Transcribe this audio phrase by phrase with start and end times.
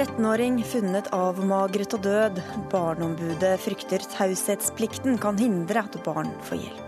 [0.00, 2.38] 13-åring funnet avmagret og død.
[2.72, 6.86] Barneombudet frykter taushetsplikten kan hindre at barn får hjelp.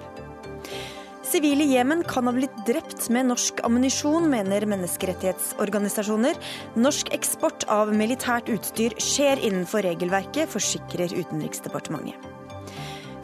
[1.29, 6.41] Sivile i Jemen kan ha blitt drept med norsk ammunisjon, mener menneskerettighetsorganisasjoner.
[6.77, 12.17] Norsk eksport av militært utstyr skjer innenfor regelverket, forsikrer Utenriksdepartementet.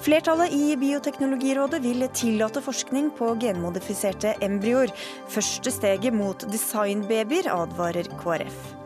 [0.05, 4.93] Flertallet i Bioteknologirådet vil tillate forskning på genmodifiserte embryoer.
[5.33, 8.77] Første steget mot designbabyer, advarer KrF.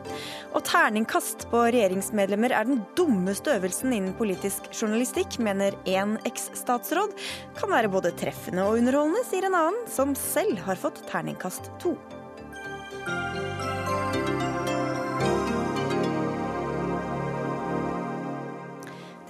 [0.53, 7.15] Og terningkast på regjeringsmedlemmer er den dummeste øvelsen innen politisk journalistikk, mener én eks-statsråd.
[7.57, 11.97] Kan være både treffende og underholdende, sier en annen, som selv har fått terningkast to.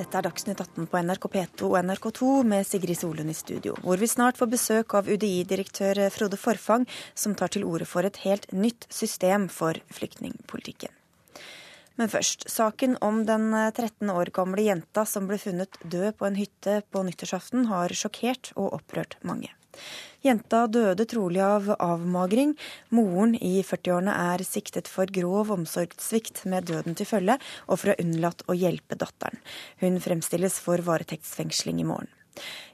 [0.02, 4.00] Dette er Dagsnytt 18 på NRK P2 og NRK2 med Sigrid Solund i studio, hvor
[4.02, 8.50] vi snart får besøk av UDI-direktør Frode Forfang, som tar til orde for et helt
[8.50, 10.90] nytt system for flyktningpolitikken.
[12.00, 16.38] Men først, saken om den 13 år gamle jenta som ble funnet død på en
[16.38, 19.52] hytte på nyttårsaften, har sjokkert og opprørt mange.
[20.22, 22.54] Jenta døde trolig av avmagring.
[22.94, 27.96] Moren i 40-årene er siktet for grov omsorgssvikt med døden til følge, og for å
[27.96, 29.40] ha unnlatt å hjelpe datteren.
[29.82, 32.12] Hun fremstilles for varetektsfengsling i morgen.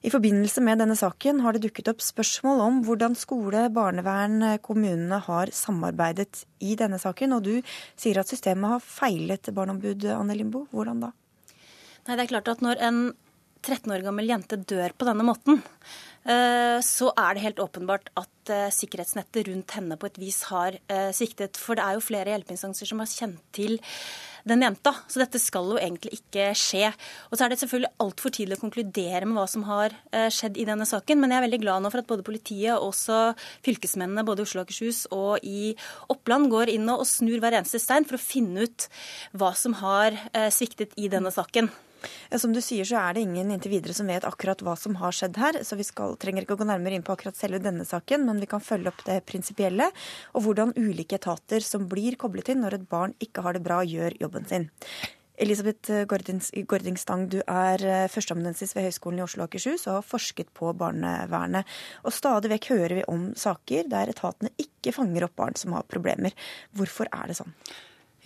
[0.07, 5.19] I forbindelse med denne saken har det dukket opp spørsmål om hvordan skole, barnevern, kommunene
[5.27, 7.35] har samarbeidet i denne saken.
[7.37, 7.55] Og du
[7.99, 10.67] sier at systemet har feilet, barneombud Anne Limbo.
[10.75, 11.15] Hvordan da?
[12.07, 13.01] Nei, det er klart at når en
[13.65, 15.59] 13 år gammel jente dør på denne måten,
[16.85, 21.09] så er det helt åpenbart at eh, sikkerhetsnettet rundt henne på et vis har eh,
[21.17, 21.57] sviktet.
[21.57, 23.79] For det er jo flere hjelpeinstanser som har kjent til
[24.49, 24.93] den jenta.
[25.09, 26.91] Så dette skal jo egentlig ikke skje.
[27.31, 29.97] Og så er det selvfølgelig altfor tidlig å konkludere med hva som har
[30.33, 31.21] skjedd i denne saken.
[31.21, 33.19] Men jeg er veldig glad nå for at både politiet og også
[33.67, 35.75] fylkesmennene både i Oslo og Akershus og i
[36.15, 38.89] Oppland går inn og snur hver eneste stein for å finne ut
[39.37, 40.17] hva som har
[40.55, 41.69] sviktet i denne saken.
[42.37, 45.15] Som du sier, så er det ingen inntil videre som vet akkurat hva som har
[45.15, 45.61] skjedd her.
[45.67, 48.43] Så vi skal, trenger ikke å gå nærmere inn på akkurat selve denne saken, men
[48.43, 49.91] vi kan følge opp det prinsipielle,
[50.35, 53.83] og hvordan ulike etater som blir koblet inn når et barn ikke har det bra,
[53.87, 54.69] gjør jobben sin.
[55.39, 60.51] Elisabeth Gordingstang, du er eh, førsteamanuensis ved Høgskolen i Oslo og Akershus og har forsket
[60.57, 61.69] på barnevernet.
[62.03, 65.87] Og stadig vekk hører vi om saker der etatene ikke fanger opp barn som har
[65.87, 66.35] problemer.
[66.75, 67.55] Hvorfor er det sånn?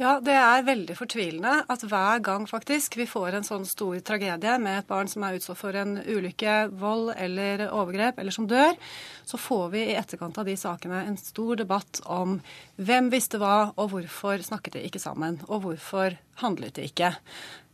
[0.03, 4.57] Ja, det er veldig fortvilende at hver gang faktisk vi får en sånn stor tragedie
[4.59, 8.75] med et barn som er utsatt for en ulykke, vold eller overgrep, eller som dør,
[9.23, 12.41] så får vi i etterkant av de sakene en stor debatt om
[12.83, 17.13] hvem visste hva, og hvorfor snakket de ikke sammen, og hvorfor handlet de ikke.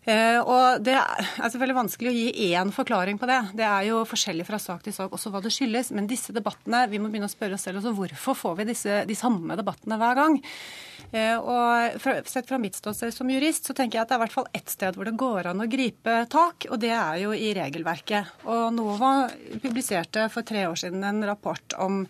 [0.06, 3.40] Eh, og Det er selvfølgelig vanskelig å gi én forklaring på det.
[3.58, 5.92] Det er jo forskjellig fra sak til sak også hva det skyldes.
[5.96, 9.02] Men disse debattene, vi må begynne å spørre oss selv også hvorfor får vi disse,
[9.08, 10.38] de samme debattene hver gang.
[11.12, 14.24] Eh, og Sett fra mitt ståsted som jurist så tenker jeg at det er i
[14.26, 17.32] hvert fall ett sted hvor det går an å gripe tak, og det er jo
[17.32, 18.44] i regelverket.
[18.48, 19.12] Og NOVA
[19.62, 22.04] publiserte for tre år siden en rapport om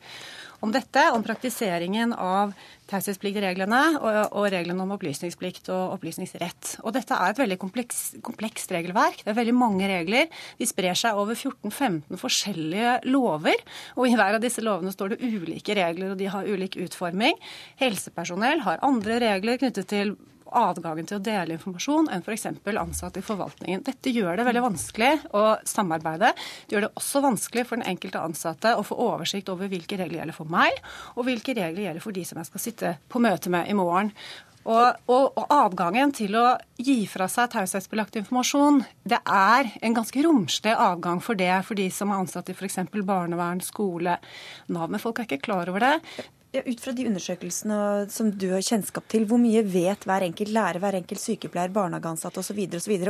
[0.65, 2.55] om dette, om praktiseringen av
[2.89, 6.79] taushetspliktreglene og, og reglene om opplysningsplikt og opplysningsrett.
[6.83, 9.23] Og dette er et veldig kompleks, komplekst regelverk.
[9.25, 10.31] Det er veldig mange regler.
[10.59, 13.61] De sprer seg over 14-15 forskjellige lover.
[13.99, 17.39] Og i hver av disse lovene står det ulike regler, og de har ulik utforming.
[17.83, 20.17] Helsepersonell har andre regler knyttet til
[20.57, 22.47] adgangen til å dele informasjon enn f.eks.
[22.79, 23.85] ansatte i forvaltningen.
[23.87, 26.33] Dette gjør det veldig vanskelig å samarbeide.
[26.67, 30.23] Det gjør det også vanskelig for den enkelte ansatte å få oversikt over hvilke regler
[30.23, 30.77] gjelder for meg,
[31.17, 34.13] og hvilke regler gjelder for de som jeg skal sitte på møte med i morgen.
[34.69, 40.25] Og, og, og, adgangen til å gi fra seg taushetsbelagt informasjon, det er en ganske
[40.27, 42.83] romslig avgang for det for de som er ansatt i f.eks.
[42.99, 44.19] barnevern, skole,
[44.69, 44.91] Nav.
[44.93, 45.95] Men folk er ikke klar over det.
[46.59, 50.51] Ja, ut fra de undersøkelsene som du har kjennskap til, hvor mye vet hver enkelt
[50.51, 52.59] lærer, hver enkelt sykepleier, barnehageansatt osv.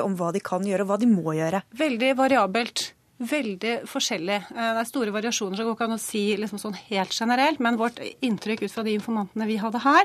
[0.03, 1.63] om hva de kan gjøre og hva de må gjøre?
[1.81, 2.83] Veldig variabelt.
[3.19, 4.37] Veldig forskjellig.
[4.53, 7.17] Eh, det er store variasjoner, så det går ikke an å si liksom sånn helt
[7.17, 7.63] generelt.
[7.65, 10.05] Men vårt inntrykk ut fra de informantene vi hadde her,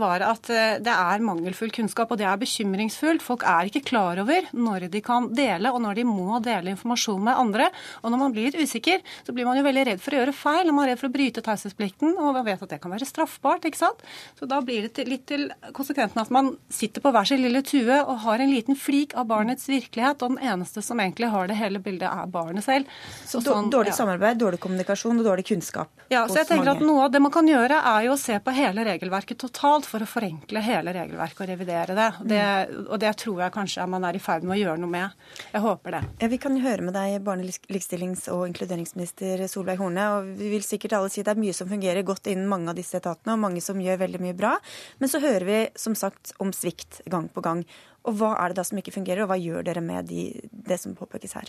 [0.00, 3.22] var at eh, det er mangelfull kunnskap, og det er bekymringsfullt.
[3.24, 7.20] Folk er ikke klar over når de kan dele, og når de må dele informasjon
[7.26, 7.68] med andre.
[8.00, 10.36] Og når man blir litt usikker, så blir man jo veldig redd for å gjøre
[10.36, 10.70] feil.
[10.70, 13.08] og man er redd for å bryte taushetsplikten, og man vet at det kan være
[13.08, 13.68] straffbart.
[13.68, 14.00] ikke sant?
[14.40, 18.00] Så da blir det litt til konsekventen at man sitter på hver sin lille tue
[18.00, 21.60] og har en liten flik av barnets virkelighet, og den eneste som egentlig har det
[21.60, 22.88] hele bildet, er barnet selv.
[23.28, 25.92] Så sånn, dårlig samarbeid, dårlig kommunikasjon og dårlig kunnskap.
[26.08, 26.80] Ja, så jeg tenker mange.
[26.80, 29.73] at Noe av det man kan gjøre, er jo å se på hele regelverket totalt
[29.74, 32.10] sentralt for å forenkle hele regelverket og revidere det.
[32.30, 32.42] det.
[32.88, 35.10] Og det tror jeg kanskje man er i ferd med å gjøre noe med.
[35.52, 36.02] Jeg håper det.
[36.20, 40.06] Ja, vi kan høre med deg, barne-, likestillings- og inkluderingsminister Solveig Horne.
[40.14, 42.76] og Vi vil sikkert alle si det er mye som fungerer godt innen mange av
[42.76, 44.54] disse etatene, og mange som gjør veldig mye bra.
[45.00, 47.64] Men så hører vi som sagt om svikt gang på gang.
[48.04, 50.76] Og hva er det da som ikke fungerer, og hva gjør dere med de, det
[50.82, 51.48] som påpekes her?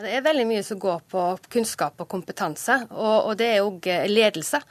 [0.00, 3.90] Det er veldig mye som går på kunnskap og kompetanse, og, og det er òg
[4.08, 4.62] ledelse.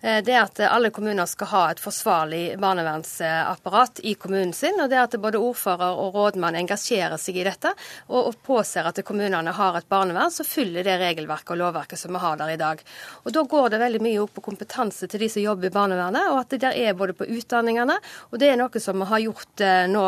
[0.00, 4.96] Eh, er at alle kommuner skal ha et forsvarlig barnevernsapparat i kommunen sin, og det
[4.96, 7.74] er at både ordfører og rådmann engasjerer seg i dette
[8.08, 12.22] og, påser at kommunene har et barnevern som fyller det regelverket og lovverket som vi
[12.22, 12.80] har der i dag.
[13.24, 16.30] Og Da går det veldig mye opp på kompetanse til de som jobber i barnevernet,
[16.32, 17.98] og at det der er både på utdanningene,
[18.30, 20.04] og det er noe som vi har gjort nå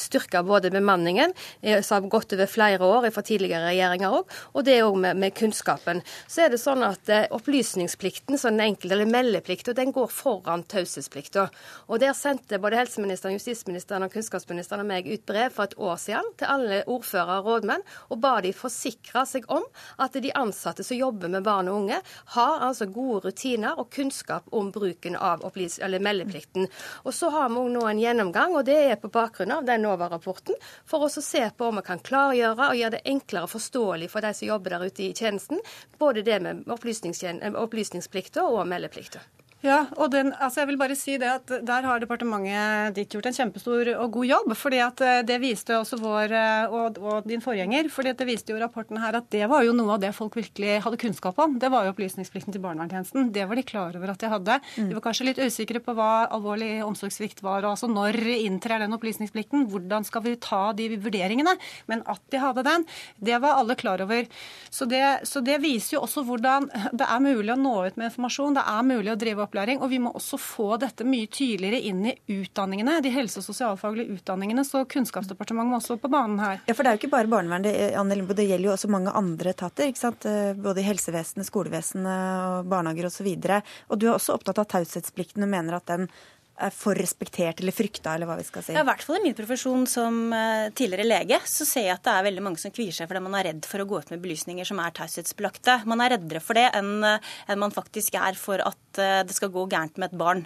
[0.00, 4.64] styrka både bemanningen, eh, som har gått over flere år fra tidligere regjeringer òg, og
[4.64, 6.02] det òg med, med, kunnskapen.
[6.28, 11.48] Så er det sånn at eh, opplysningsplikten, sånn enkelte eller meldeplikta, den går foran taushetsplikta.
[11.88, 15.96] Og der sendte både helseministeren, justisministeren og kunnskapsministeren og meg ut brev for et år
[15.98, 19.64] siden til alle ordførere og rådmenn og ba de forsikre seg om
[19.98, 22.00] at de ansatte som jobber med barn og unge,
[22.34, 26.68] har altså gode rutiner og kunnskap om bruken av meldeplikten.
[27.04, 30.56] Og så har vi nå en gjennomgang, og det er på bakgrunn av den NOVA-rapporten,
[30.86, 34.34] for å se på om vi kan klargjøre og gjøre det enklere forståelig for de
[34.34, 35.62] som jobber der ute i tjenesten,
[35.98, 39.23] både det med opplysningsplikter og meldeplikter.
[39.64, 43.30] Ja, og den, altså jeg vil bare si det at Der har departementet ditt gjort
[43.30, 44.50] en kjempestor og god jobb.
[44.60, 47.88] fordi at eh, Det viste også vår eh, og, og din forgjenger.
[47.88, 50.36] fordi at det viste jo rapporten her at det var jo noe av det folk
[50.36, 51.56] virkelig hadde kunnskap om.
[51.58, 53.32] Det var jo opplysningsplikten til barnevernstjenesten.
[53.32, 54.58] Det var de klar over at de hadde.
[54.76, 54.90] Mm.
[54.90, 57.64] De var kanskje litt usikre på hva alvorlig omsorgssvikt var.
[57.64, 59.64] og altså Når inntrer den opplysningsplikten?
[59.72, 61.56] Hvordan skal vi ta de vurderingene?
[61.88, 62.84] Men at de hadde den,
[63.16, 64.28] det var alle klar over.
[64.68, 68.10] Så det, så det viser jo også hvordan det er mulig å nå ut med
[68.10, 68.60] informasjon.
[68.60, 69.80] Det er mulig å drive opp opplæring.
[69.82, 74.18] Og vi må også få dette mye tydeligere inn i utdanningene, de helse- og sosialfaglige
[74.18, 74.64] utdanningene.
[74.64, 76.60] Så Kunnskapsdepartementet må også på banen her.
[76.66, 79.86] Ja, for det er jo ikke bare barnevern, det, gjelder jo også mange andre etater.
[79.88, 80.26] ikke sant?
[80.26, 83.26] Eh, både i helsevesenet, skolevesenet barnehager osv.
[83.26, 86.08] Og, så og du er også opptatt av taushetsplikten og mener at den
[86.54, 88.74] er for respektert eller frykta, eller hva vi skal si?
[88.76, 92.04] Ja, I hvert fall i min profesjon som uh, tidligere lege, så ser jeg at
[92.06, 94.12] det er veldig mange som kvier seg fordi man er redd for å gå ut
[94.14, 95.80] med belysninger som er taushetsbelagte.
[95.90, 99.52] Man er reddere for det enn, uh, man faktisk er for at uh, det skal
[99.54, 100.44] gå gærent med et barn,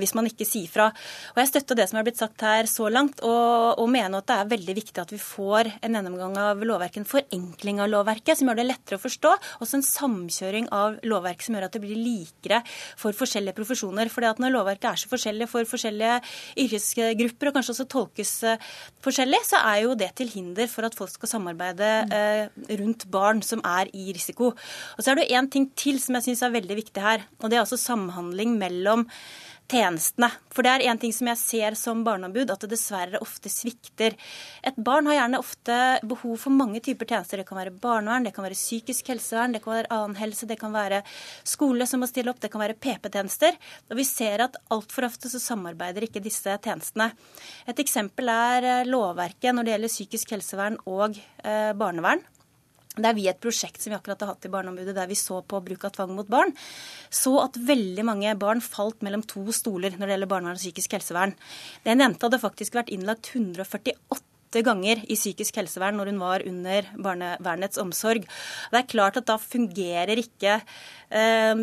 [0.00, 0.88] hvis man ikke sier fra.
[1.34, 4.28] Og Jeg støtter det som er blitt sagt her så langt, og, og mener at
[4.30, 8.40] det er veldig viktig at vi får en gjennomgang av lovverket, en forenkling av lovverket
[8.40, 9.32] som gjør det lettere å forstå,
[9.64, 12.62] også en samkjøring av lovverket som gjør at det blir likere
[13.00, 14.10] for forskjellige profesjoner.
[14.12, 16.20] Fordi at når lovverket er så forskjellig forskjellig for forskjellige
[16.62, 18.72] yrkesgrupper, og kanskje også tolkes eh,
[19.04, 22.48] forskjellig, så er jo det til hinder for at folk skal samarbeide eh,
[22.80, 24.52] rundt barn som er i risiko.
[24.96, 27.50] Og så er det én ting til som jeg syns er veldig viktig her, og
[27.50, 29.06] det er altså samhandling mellom
[29.70, 30.28] tjenestene.
[30.52, 34.16] For det er en ting som jeg ser som barneombud, at det dessverre ofte svikter.
[34.66, 35.78] Et barn har gjerne ofte
[36.08, 37.40] behov for mange typer tjenester.
[37.40, 40.58] Det kan være barnevern, det kan være psykisk helsevern, det kan være annen helse, det
[40.60, 41.02] kan være
[41.48, 43.56] skole som må stille opp, det kan være PP-tjenester.
[43.90, 47.12] Og vi ser at altfor ofte så samarbeider ikke disse tjenestene.
[47.70, 52.22] Et eksempel er lovverket når det gjelder psykisk helsevern og eh, barnevern.
[52.92, 55.38] Det er vi et prosjekt som vi akkurat har hatt i Barneombudet, der vi så
[55.48, 56.52] på bruk av tvang mot barn,
[57.08, 60.98] så at veldig mange barn falt mellom to stoler når det gjelder barnevern og psykisk
[60.98, 61.32] helsevern.
[61.86, 66.90] Den jenta hadde faktisk vært innlagt 148 ganger i psykisk helsevern når hun var under
[67.00, 68.26] barnevernets omsorg.
[68.68, 70.58] Det er klart at da fungerer ikke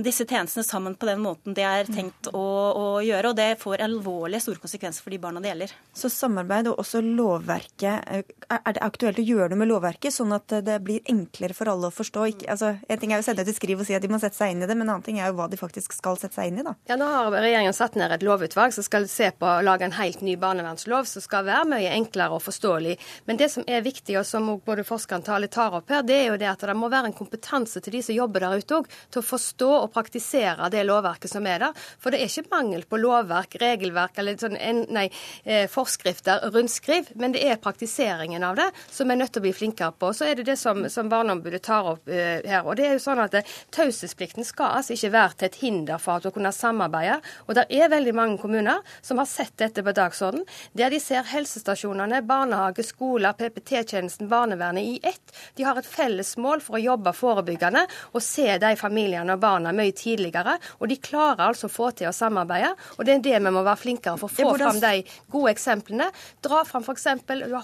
[0.05, 3.31] disse tjenestene sammen på den måten det er tenkt å, å, gjøre.
[3.31, 5.73] Og det får alvorlige store konsekvenser for de barna det gjelder.
[5.97, 8.05] Så samarbeid og også lovverket.
[8.05, 11.71] Eh, er det aktuelt å gjøre noe med lovverket, sånn at det blir enklere for
[11.71, 12.27] alle å forstå?
[12.33, 14.19] Ikke, altså, en ting er å sende ut et skriv og si at de må
[14.21, 16.19] sette seg inn i det, men en annen ting er jo hva de faktisk skal
[16.21, 16.67] sette seg inn i.
[16.67, 16.75] da.
[16.91, 19.97] Ja, Nå har regjeringen satt ned et lovutvalg som skal se på å lage en
[19.97, 22.97] helt ny barnevernslov som skal være mye enklere og forståelig.
[23.25, 26.39] Men det som er viktig, og som både forskeren tar opp her, det er jo
[26.41, 29.21] det at det må være en kompetanse til de som jobber der ute òg, til
[29.21, 31.85] å forstå forstå og praktisere det lovverket som er der.
[31.99, 34.57] For det er ikke mangel på lovverk, regelverk eller sånn,
[34.91, 35.07] nei,
[35.43, 39.55] eh, forskrifter, rundskriv, men det er praktiseringen av det som er nødt til å bli
[39.55, 40.11] flinkere på.
[40.13, 42.65] Så er det det som, som Barneombudet tar opp uh, her.
[42.65, 43.37] Og det er jo sånn at
[43.75, 47.19] Taushetsplikten skal altså ikke være til et hinder for at å kunne samarbeide.
[47.47, 50.43] Og det er veldig mange kommuner som har sett dette på dagsorden,
[50.77, 55.35] der de ser helsestasjonene, barnehage skoler, PPT-tjenesten, barnevernet i ett.
[55.57, 59.73] De har et felles mål for å jobbe forebyggende og se de familiene og barna
[59.75, 60.57] mye tidligere.
[60.79, 62.73] Og de klarer altså å få til å samarbeide.
[62.97, 66.09] Og det er det vi må være flinkere for å få fram de gode eksemplene.
[66.45, 67.07] Dra fram f.eks.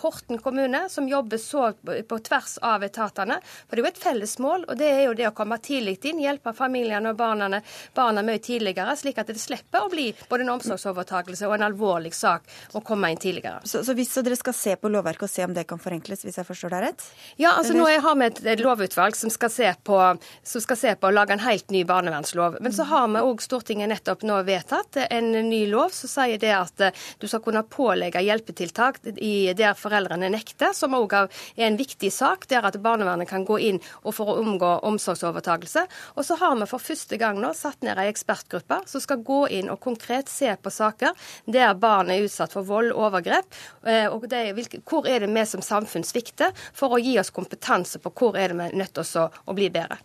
[0.06, 3.40] Horten kommune, som jobber så på tvers av etatene.
[3.66, 5.98] For det er jo et felles mål, og det er jo det å komme tidlig
[6.06, 7.62] inn, hjelpe familiene og barna,
[7.96, 12.14] barna mye tidligere, slik at det slipper å bli både en omsorgsovertakelse og en alvorlig
[12.16, 12.46] sak
[12.76, 13.64] å komme inn tidligere.
[13.68, 16.26] Så, så hvis så dere skal se på lovverket og se om det kan forenkles,
[16.26, 17.08] hvis jeg forstår deg rett?
[17.42, 20.00] Ja, altså nå har vi et lovutvalg som skal se på,
[20.44, 22.58] som skal se på å lage en helt ny barnevernslov.
[22.62, 26.52] Men så har vi òg Stortinget nettopp nå vedtatt en ny lov som sier det
[26.56, 31.30] at eh, du skal kunne pålegge hjelpetiltak i der foreldrene nekter, som òg er
[31.68, 35.86] en viktig sak, der at barnevernet kan gå inn for å omgå omsorgsovertakelse.
[36.16, 39.46] Og så har vi for første gang nå satt ned ei ekspertgruppe som skal gå
[39.60, 41.16] inn og konkret se på saker
[41.52, 43.62] der barn er utsatt for vold og overgrep.
[43.86, 44.48] Eh, og det,
[44.84, 48.52] hvor er det vi som samfunn svikter, for å gi oss kompetanse på hvor er
[48.52, 50.02] det vi er nødt til å bli bedre.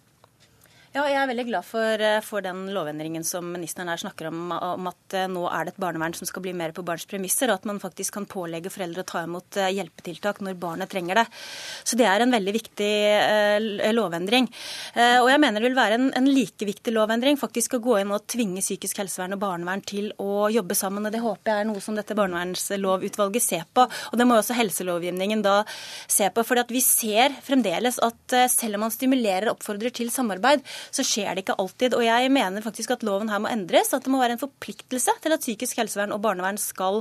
[0.91, 4.49] Ja, jeg er veldig glad for, eh, for, den lovendringen som ministeren her snakker om,
[4.51, 7.47] om at eh, nå er det et barnevern som skal bli mer på barns premisser,
[7.47, 11.21] og at man faktisk kan pålegge foreldre å ta imot eh, hjelpetiltak når barnet trenger
[11.21, 11.25] det.
[11.87, 12.91] Så det er en veldig viktig
[13.95, 14.49] lovendring.
[15.23, 18.11] Og jeg mener det vil være en, en, like viktig lovendring faktisk å gå inn
[18.15, 21.07] og tvinge psykisk helsevern og barnevern til å jobbe sammen.
[21.07, 23.87] og Det håper jeg er noe som dette barnevernslovutvalget ser på.
[23.87, 26.45] Og det må også helselovgivningen da se på.
[26.47, 31.35] For vi ser fremdeles at selv om man stimulerer og oppfordrer til samarbeid, så skjer
[31.35, 31.95] det ikke alltid.
[31.99, 33.93] Og jeg mener faktisk at loven her må endres.
[33.95, 37.01] At det må være en forpliktelse til at psykisk helsevern og barnevern skal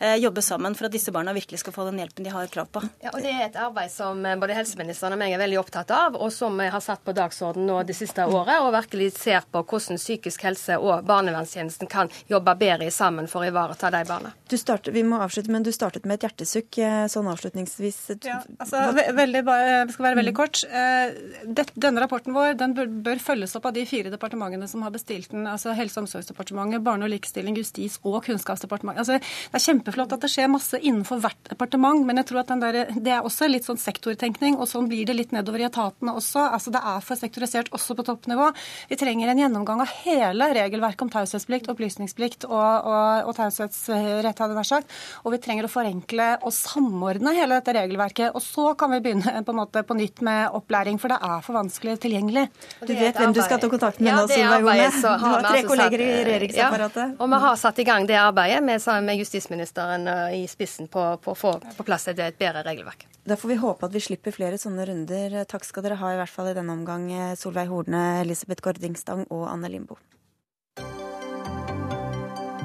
[0.00, 2.70] eh, jobbe sammen for at disse barna virkelig skal få den hjelpen de har krav
[2.72, 2.82] på.
[3.04, 5.92] Ja, og Det er et arbeid som eh, både helseministeren og meg er veldig opptatt
[5.94, 9.46] av, og som vi har satt på dagsorden nå det siste året, og virkelig ser
[9.50, 14.32] på hvordan psykisk helse og barnevernstjenesten kan jobbe bedre sammen for å ivareta de barna.
[14.48, 18.00] Du startet, vi må avslutte, men du startet med et hjertesukk eh, sånn avslutningsvis.
[18.26, 18.82] Ja, altså,
[19.16, 19.44] veldig,
[19.92, 20.62] skal være veldig kort.
[20.68, 25.30] Denne rapporten vår den bør bør følges opp av de fire departementene som har bestilt
[25.30, 25.46] den.
[25.46, 28.98] altså Helse- og omsorgsdepartementet, Barne- og likestilling, Justis- og Kunnskapsdepartementet.
[28.98, 32.48] Altså, det er kjempeflott at det skjer masse innenfor hvert departement, men jeg tror at
[32.60, 36.14] der, det er også litt sånn sektortenkning, og sånn blir det litt nedover i etatene
[36.14, 36.52] også.
[36.52, 38.52] Altså, Det er for sektorisert også på toppnivå.
[38.88, 44.54] Vi trenger en gjennomgang av hele regelverket om taushetsplikt, opplysningsplikt og, og, og taushetsrett, hadde
[44.54, 44.86] jeg sagt.
[45.24, 48.34] Og vi trenger å forenkle og samordne hele dette regelverket.
[48.34, 51.42] Og så kan vi begynne på, en måte, på nytt med opplæring, for det er
[51.42, 52.48] for vanskelig tilgjengelig.
[52.86, 54.88] Det vet vet hvem du skal ta kontakt med ja, nå, Solveig Horne.
[55.02, 57.14] Du har tre altså kolleger i regjeringsapparatet.
[57.14, 60.90] Ja, og vi har satt i gang det arbeidet med, med justisministeren eh, i spissen
[60.92, 63.06] på, på å få på plass et, et bedre regelverk.
[63.28, 65.40] Da får vi håpe at vi slipper flere sånne runder.
[65.50, 69.26] Takk skal dere ha i hvert fall i denne omgang, eh, Solveig Horne, Elisabeth Gordingstang
[69.28, 69.98] og Anne Limbo.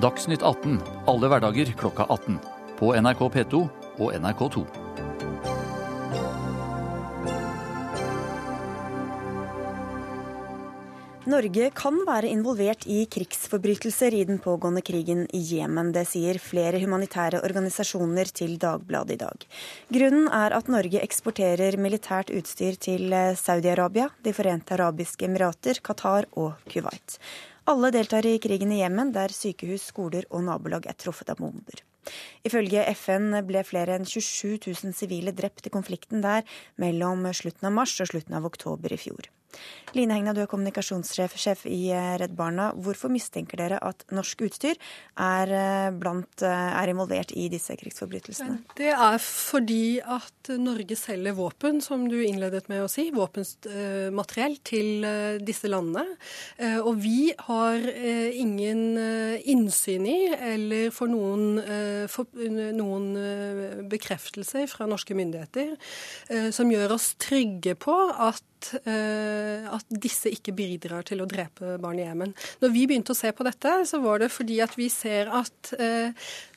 [0.04, 2.40] Dagsnytt 18 alle hverdager klokka 18.
[2.80, 3.62] På NRK P2
[4.04, 4.66] og NRK2.
[11.24, 15.94] Norge kan være involvert i krigsforbrytelser i den pågående krigen i Jemen.
[15.96, 19.46] Det sier flere humanitære organisasjoner til Dagbladet i dag.
[19.96, 26.60] Grunnen er at Norge eksporterer militært utstyr til Saudi-Arabia, De forente arabiske emirater, Qatar og
[26.68, 27.16] Kuwait.
[27.72, 31.86] Alle deltar i krigen i Jemen, der sykehus, skoler og nabolag er truffet av bomber.
[32.44, 36.44] Ifølge FN ble flere enn 27 000 sivile drept i konflikten der
[36.76, 39.32] mellom slutten av mars og slutten av oktober i fjor.
[39.94, 42.72] Line Hegna, du er kommunikasjonssjef i eh, Redd Barna.
[42.74, 44.74] Hvorfor mistenker dere at norsk utstyr
[45.22, 48.58] er, eh, blant, eh, er, involvert i disse krigsforbrytelsene?
[48.80, 55.06] Det er fordi at Norge selger våpen, som du innledet med å si, våpenmateriell til
[55.46, 56.18] disse landene.
[56.84, 57.86] Og vi har
[58.34, 58.98] ingen
[59.40, 61.46] innsyn i, eller får noen,
[62.78, 68.44] noen bekreftelser fra norske myndigheter som gjør oss trygge på at
[68.84, 72.34] Eh, at, disse ikke bidrar til å drepe barn i Jemen.
[72.64, 75.74] Når vi begynte å se på dette, så var det fordi at vi ser at
[75.78, 76.14] eh,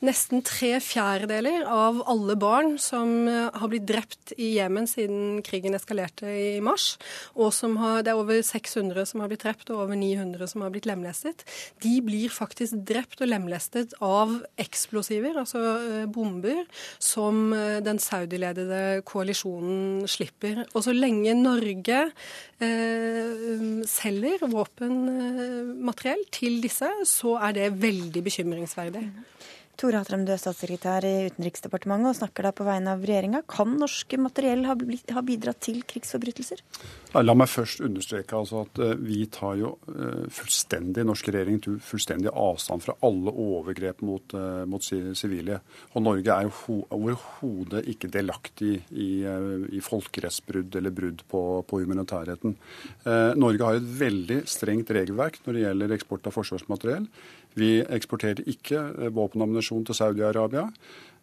[0.06, 5.76] nesten tre fjerdedeler av alle barn som eh, har blitt drept i Jemen siden krigen
[5.78, 6.94] eskalerte i mars,
[7.36, 10.64] og som har, det er over 600 som har blitt drept og over 900 som
[10.64, 11.44] har blitt lemlestet,
[11.84, 16.64] de blir faktisk drept og lemlestet av eksplosiver, altså bomber,
[17.02, 17.50] som
[17.84, 20.64] den saudiledede koalisjonen slipper.
[20.72, 29.04] Og så lenge Norge eh, selger våpenmateriell til disse, så er det veldig bekymringsverdig.
[29.76, 33.42] Tore Hatrem, du er statssekretær i Utenriksdepartementet og snakker da på vegne av regjeringa.
[33.50, 36.62] Kan norske materiell ha, bidratt til krigsforbrytelser?
[37.20, 41.76] La meg først understreke altså at eh, vi tar jo eh, fullstendig, norske regjering til
[41.84, 45.60] fullstendig avstand fra alle overgrep mot, eh, mot sivile.
[45.92, 52.56] Og Norge er jo overhodet ikke delaktig i, i folkerettsbrudd eller brudd på, på humanitærretten.
[53.36, 57.08] Norge har et veldig strengt regelverk når det gjelder eksport av forsvarsmateriell.
[57.56, 60.68] Vi eksporterer ikke våpen og ammunisjon til Saudi-Arabia.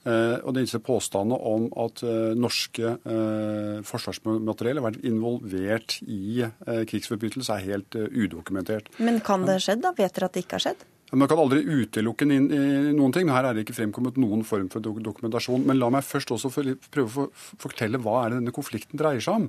[0.03, 6.43] Eh, og disse påstandene om at eh, norske eh, forsvarsmateriell har vært involvert i
[6.89, 8.91] krigsforbrytelser, er helt udokumentert.
[8.99, 9.93] Men kan det ha skjedd, da?
[9.95, 10.83] Vet dere at det ikke har skjedd?
[11.13, 14.81] Man kan aldri utelukke noen ting, men her er det ikke fremkommet noen form for
[14.81, 15.61] dokumentasjon.
[15.69, 16.49] Men la meg først også
[16.89, 19.45] prøve å fortelle hva er det denne konflikten dreier seg om.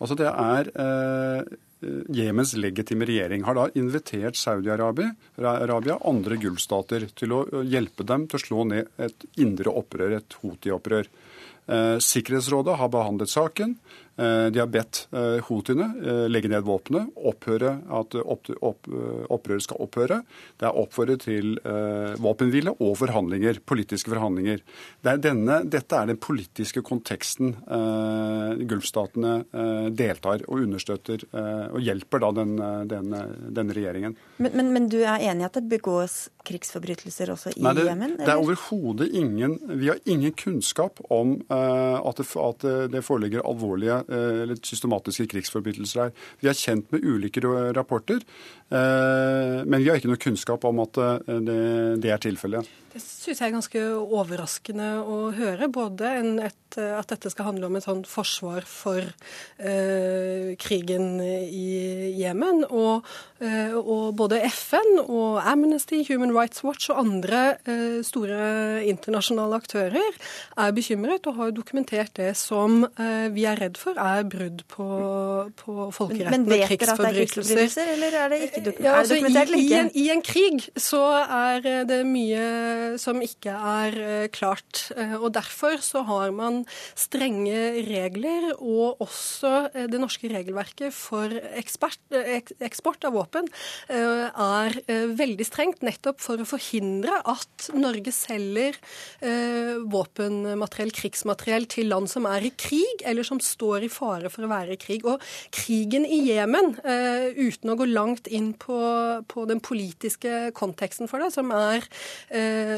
[0.00, 0.72] Altså Det er
[2.14, 8.42] Jemens legitime regjering har da invitert Saudi-Arabia andre gulfstater til å hjelpe dem til å
[8.42, 11.10] slå ned et indre opprør, et Houthi-opprør.
[11.66, 13.76] Eh, Sikkerhetsrådet har behandlet saken.
[14.16, 18.90] Eh, de har bedt eh, houthiene eh, legge ned våpenet, opphøre, at opp, opp,
[19.32, 20.18] opprøret skal opphøre.
[20.60, 21.54] Det er oppfordret til
[22.22, 24.60] våpenhvile og forhandlinger, politiske forhandlinger.
[25.02, 27.54] Det er denne, dette er den politiske konteksten
[28.68, 29.34] Gulfstatene
[29.96, 32.54] deltar og understøtter og hjelper da den,
[32.90, 33.16] den,
[33.54, 34.16] denne regjeringen.
[34.38, 36.16] Men, men, men, du er enig i at det begås
[36.46, 38.16] krigsforbrytelser også i Nei, det, Jemen?
[38.20, 44.01] Det er overhodet ingen Vi har ingen kunnskap om at det, at det foreligger alvorlige
[44.08, 46.14] eller systematiske krigsforbrytelser er.
[46.42, 47.42] Vi er kjent med ulike
[47.76, 48.22] rapporter,
[48.72, 51.42] eh, men vi har ikke noe kunnskap om at eh,
[52.02, 52.68] det er tilfellet.
[52.92, 55.68] Det syns jeg er ganske overraskende å høre.
[55.72, 56.10] Både
[56.44, 63.08] et, at dette skal handle om et sånt forsvar for eh, krigen i Jemen, og,
[63.40, 70.20] eh, og, både FN og Amnesty, Human Rights Watch og andre eh, store internasjonale aktører
[70.60, 74.88] er bekymret og har dokumentert det som eh, vi er redd for er brudd på,
[75.64, 76.76] på folkeretten og krigsforbrytelser.
[76.76, 78.84] Men vet dere at det er krigsforbrytelser, eller er det ikke dokumentert?
[78.84, 82.46] Ja, altså, i, i, en, I en krig så er det mye
[83.00, 84.88] som ikke er eh, klart.
[84.96, 86.62] Eh, og Derfor så har man
[86.98, 92.00] strenge regler, og også eh, det norske regelverket for ekspert,
[92.62, 93.48] eksport av våpen
[93.92, 94.74] er
[95.16, 98.76] veldig strengt, nettopp for å forhindre at Norge selger
[99.92, 104.50] våpenmateriell, krigsmateriell, til land som er i krig, eller som står i fare for å
[104.50, 105.06] være i krig.
[105.08, 105.22] Og
[105.54, 108.78] krigen i Jemen, uten å gå langt inn på,
[109.28, 111.86] på den politiske konteksten for det, som er,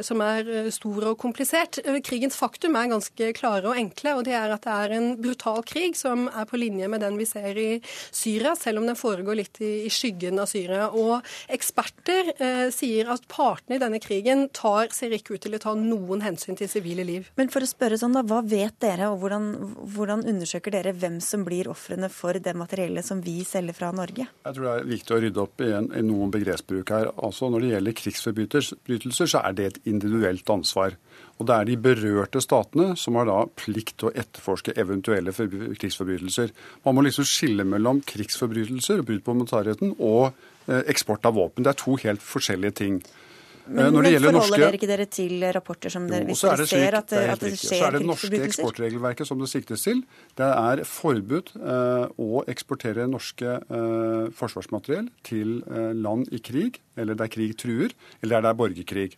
[0.03, 1.79] som er eh, stor og komplisert.
[1.85, 5.09] Eh, krigens faktum er ganske klare og enkle, og det er at det er en
[5.21, 8.99] brutal krig som er på linje med den vi ser i Syria, selv om den
[8.99, 10.89] foregår litt i, i skyggen av Syria.
[10.91, 15.63] Og eksperter eh, sier at partene i denne krigen tar, ser ikke ut til å
[15.63, 17.31] ta noen hensyn til sivile liv.
[17.39, 19.51] Men for å spørre sånn da, hva vet dere, og hvordan,
[19.95, 24.27] hvordan undersøker dere hvem som blir ofrene for det materiellet som vi selger fra Norge?
[24.27, 27.11] Jeg tror det er viktig å rydde opp i, en, i noen begrepsbruk her.
[27.25, 30.97] Altså Når det gjelder krigsforbrytelser, så er det et individuelt ansvar.
[31.39, 36.55] Og Det er de berørte statene som har da plikt til å etterforske eventuelle krigsforbrytelser.
[36.87, 40.31] Man må liksom skille mellom krigsforbrytelser og brudd på humanitærretten og
[40.69, 41.67] eh, eksport av våpen.
[41.67, 43.03] Det er to helt forskjellige ting.
[43.67, 44.61] Men, eh, men forholder norske...
[44.61, 47.65] dere ikke dere til rapporter som dere, hvis dere ser at, det, at det skjer
[47.65, 47.81] krigsforbrytelser?
[47.81, 50.05] Så er det norske eksportregelverket som det siktes til.
[50.39, 57.19] Det er forbud eh, å eksportere norske eh, forsvarsmateriell til eh, land i krig, eller
[57.19, 59.11] der krig truer, eller der det er borgerkrig.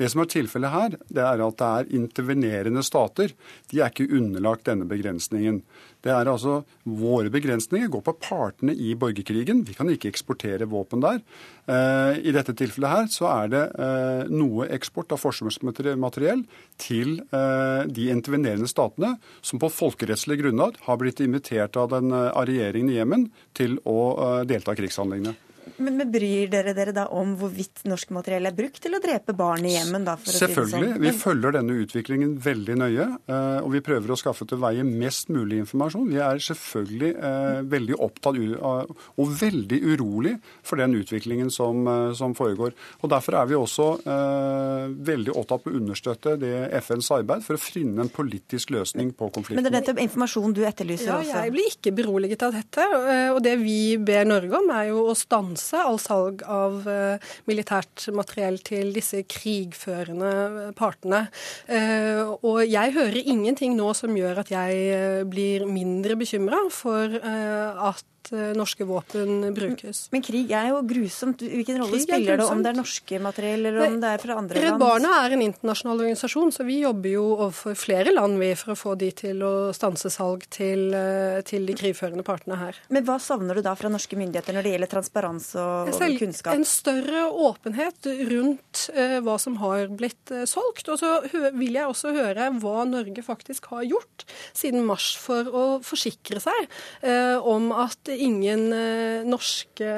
[0.00, 3.34] Det som er tilfellet her, det er at det er intervenerende stater.
[3.70, 5.62] De er ikke underlagt denne begrensningen.
[6.04, 9.62] Det er altså Våre begrensninger går på partene i borgerkrigen.
[9.64, 11.22] Vi kan ikke eksportere våpen der.
[11.64, 16.44] Eh, I dette tilfellet her så er det eh, noe eksport av forsvarsmateriell
[16.82, 22.44] til eh, de intervenerende statene som på folkerettslig grunnlag har blitt invitert av, den, av
[22.50, 23.26] regjeringen i Jemen
[23.56, 25.38] til å delta i krigshandlingene.
[25.76, 29.34] Men, men, Bryr dere dere da om hvorvidt norsk materiell er brukt til å drepe
[29.36, 30.04] barn i Jemen?
[30.06, 30.70] da, for Selvfølgelig.
[30.70, 31.02] Si sånn?
[31.02, 33.06] Vi følger denne utviklingen veldig nøye.
[33.26, 36.06] Eh, og vi prøver å skaffe til veie mest mulig informasjon.
[36.12, 42.36] Vi er selvfølgelig eh, veldig opptatt og veldig urolig for den utviklingen som, eh, som
[42.38, 42.76] foregår.
[43.02, 47.58] Og Derfor er vi også eh, veldig opptatt på å understøtte det FNs arbeid for
[47.58, 49.58] å finne en politisk løsning på konflikten.
[49.60, 51.44] Men det er nettopp informasjon du etterlyser ja, også?
[51.46, 52.88] Jeg blir ikke beroliget av dette.
[53.34, 57.18] Og det vi ber Norge om, er jo å stanse stanse all salg av eh,
[57.48, 61.28] militært materiell til disse krigførende partene.
[61.66, 67.14] Eh, og jeg hører ingenting nå som gjør at jeg eh, blir mindre bekymra for
[67.14, 70.08] at at uh, norske våpen brukes.
[70.12, 71.42] Men krig er jo grusomt.
[71.44, 74.60] Hvilken rolle spiller det om det er norske materiell, eller om det er fra andre
[74.60, 74.68] land?
[74.68, 78.74] Redd Barna er en internasjonal organisasjon, så vi jobber jo overfor flere land vi for
[78.74, 82.80] å få de til å stanse salg til, uh, til de krigførende partene her.
[82.94, 86.54] Men hva savner du da fra norske myndigheter når det gjelder transparens og, og kunnskap?
[86.54, 90.88] En større åpenhet rundt eh, hva som har blitt solgt.
[90.92, 91.16] Og så
[91.56, 94.24] vil jeg også høre hva Norge faktisk har gjort
[94.56, 96.68] siden mars for å forsikre seg
[97.06, 99.88] eh, om at ingen eh, norske,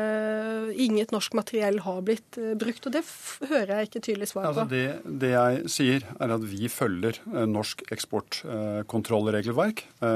[0.74, 2.86] inget norsk materiell har blitt eh, brukt.
[2.88, 3.02] Og det
[3.50, 4.52] hører jeg ikke tydelig svar på.
[4.52, 4.84] Altså det,
[5.22, 9.84] det, jeg sier, er at vi følger eh, norsk eksportkontrollregelverk.
[10.00, 10.08] Eh,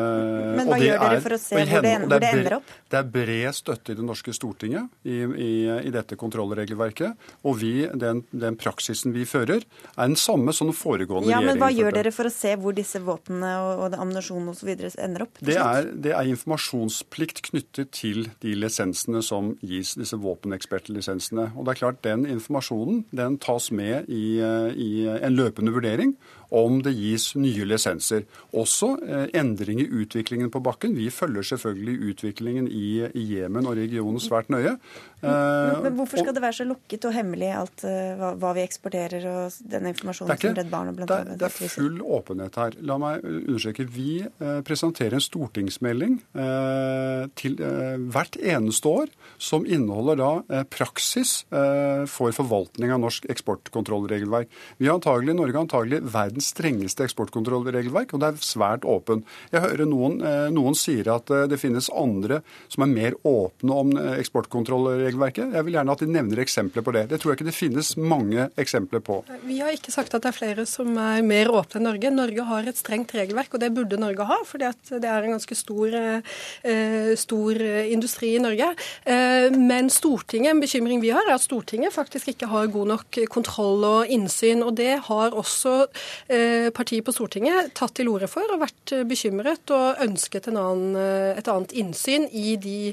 [0.61, 2.75] Men hva gjør dere for å se hvor det, hvor det ender opp?
[2.91, 5.53] Det er bred støtte i det norske Stortinget i, i,
[5.91, 7.29] i dette kontrollregelverket.
[7.47, 11.59] Og vi, den, den, praksisen vi fører, er den samme som den foregående ja, regjeringen
[11.59, 14.71] Men hva gjør dere for å se hvor disse våpnene og, og ammunisjonen osv.
[15.01, 15.41] ender opp?
[15.45, 21.51] Det er, det er, informasjonsplikt knyttet til de lisensene som gis, disse våpenekspertlisensene.
[21.57, 24.41] Og det er klart, Den informasjonen den tas med i,
[24.75, 26.17] i en løpende vurdering
[26.51, 28.27] om det gis nye lisenser.
[28.59, 30.97] Også eh, endring i utviklingen på bakken.
[30.99, 34.77] Vi følger selvfølgelig utviklingen i Jemen og regionen svært nøye.
[35.21, 38.63] Men, men, hvorfor skal det være så lukket og hemmelig alt uh, hva, hva, vi
[38.65, 42.79] eksporterer og den informasjonen ikke, som Redd Barna blant annet Det er full åpenhet her.
[42.89, 43.85] La meg understreke.
[43.85, 44.23] Vi
[44.65, 46.17] presenterer en stortingsmelding
[47.37, 54.49] til hvert eneste år som inneholder da praksis for forvaltning av norsk eksportkontrollregelverk.
[54.81, 59.25] Vi har antagelig, Norge har antagelig verdens strengeste eksportkontrollregelverk, og det er svært åpen.
[59.53, 60.21] Jeg hører noen,
[60.55, 65.55] noen sier at det finnes andre som er mer åpne om eksportkontrollregelverket.
[65.57, 67.07] Jeg vil gjerne at de nevner eksempler på det.
[67.11, 69.21] Det tror jeg ikke det finnes mange eksempler på.
[69.47, 72.13] Vi har ikke sagt at det er flere som er mer åpne enn Norge.
[72.15, 75.57] Norge har et strengt regelverk, og det burde Norge ha, fordi det er en ganske
[75.59, 78.73] stor, eh, stor industri i Norge.
[79.05, 83.21] Eh, men Stortinget, en bekymring vi har, er at Stortinget faktisk ikke har god nok
[83.29, 84.63] kontroll og innsyn.
[84.63, 85.87] og Det har også
[86.29, 86.30] eh,
[86.77, 90.95] partier på Stortinget tatt til orde for og vært bekymret og ønsket annen,
[91.35, 92.93] et annet innsyn i de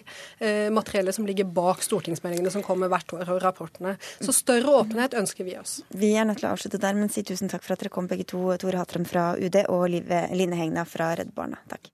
[0.74, 3.98] materielle som ligger bak stortingsmeldingene som kommer hvert år, og rapportene.
[4.24, 5.80] Så større åpenhet ønsker vi oss.
[5.94, 8.10] Vi er nødt til å avslutte der, men si tusen takk for at dere kom
[8.10, 11.62] begge to, Tore Hatrem fra UD og Line Hegna fra Redd Barna.
[11.70, 11.92] Takk.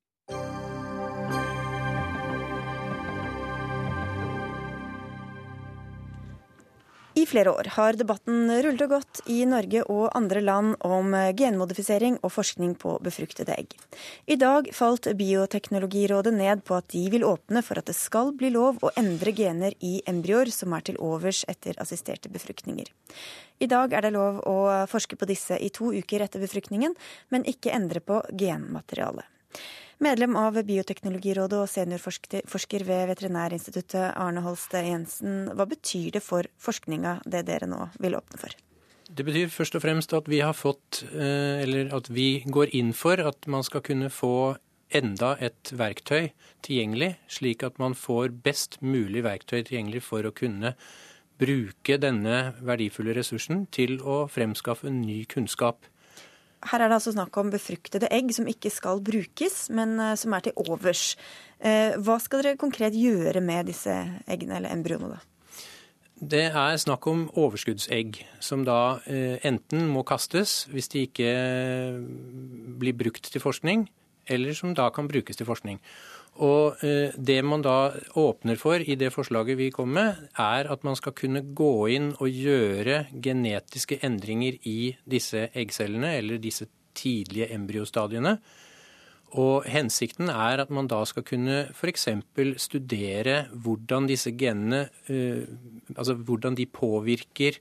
[7.15, 12.15] I flere år har debatten rullet og gått i Norge og andre land om genmodifisering
[12.25, 13.75] og forskning på befruktede egg.
[14.25, 18.49] I dag falt Bioteknologirådet ned på at de vil åpne for at det skal bli
[18.55, 22.89] lov å endre gener i embryoer som er til overs etter assisterte befruktninger.
[23.61, 24.57] I dag er det lov å
[24.89, 26.97] forske på disse i to uker etter befruktningen,
[27.29, 29.29] men ikke endre på genmaterialet.
[30.03, 35.45] Medlem av Bioteknologirådet og seniorforsker ved Veterinærinstituttet, Arne Holste Jensen.
[35.55, 38.55] Hva betyr det for forskninga, det dere nå vil åpne for?
[39.07, 43.21] Det betyr først og fremst at vi har fått, eller at vi går inn for
[43.21, 44.57] at man skal kunne få
[44.93, 46.33] enda et verktøy
[46.65, 50.75] tilgjengelig, slik at man får best mulig verktøy tilgjengelig for å kunne
[51.39, 55.87] bruke denne verdifulle ressursen til å fremskaffe ny kunnskap.
[56.71, 60.45] Her er det altså snakk om befruktede egg som ikke skal brukes, men som er
[60.45, 61.17] til overs.
[61.59, 63.93] Hva skal dere konkret gjøre med disse
[64.27, 65.19] eggene eller embryoene, da?
[66.23, 69.01] Det er snakk om overskuddsegg, som da
[69.43, 71.31] enten må kastes hvis de ikke
[72.79, 73.89] blir brukt til forskning,
[74.31, 75.81] eller som da kan brukes til forskning.
[76.41, 76.79] Og
[77.27, 81.13] Det man da åpner for i det forslaget vi kom med, er at man skal
[81.13, 86.65] kunne gå inn og gjøre genetiske endringer i disse eggcellene, eller disse
[86.95, 88.39] tidlige embryostadiene.
[89.33, 92.07] Og Hensikten er at man da skal kunne f.eks.
[92.61, 94.87] studere hvordan disse genene
[95.97, 97.57] Altså hvordan de påvirker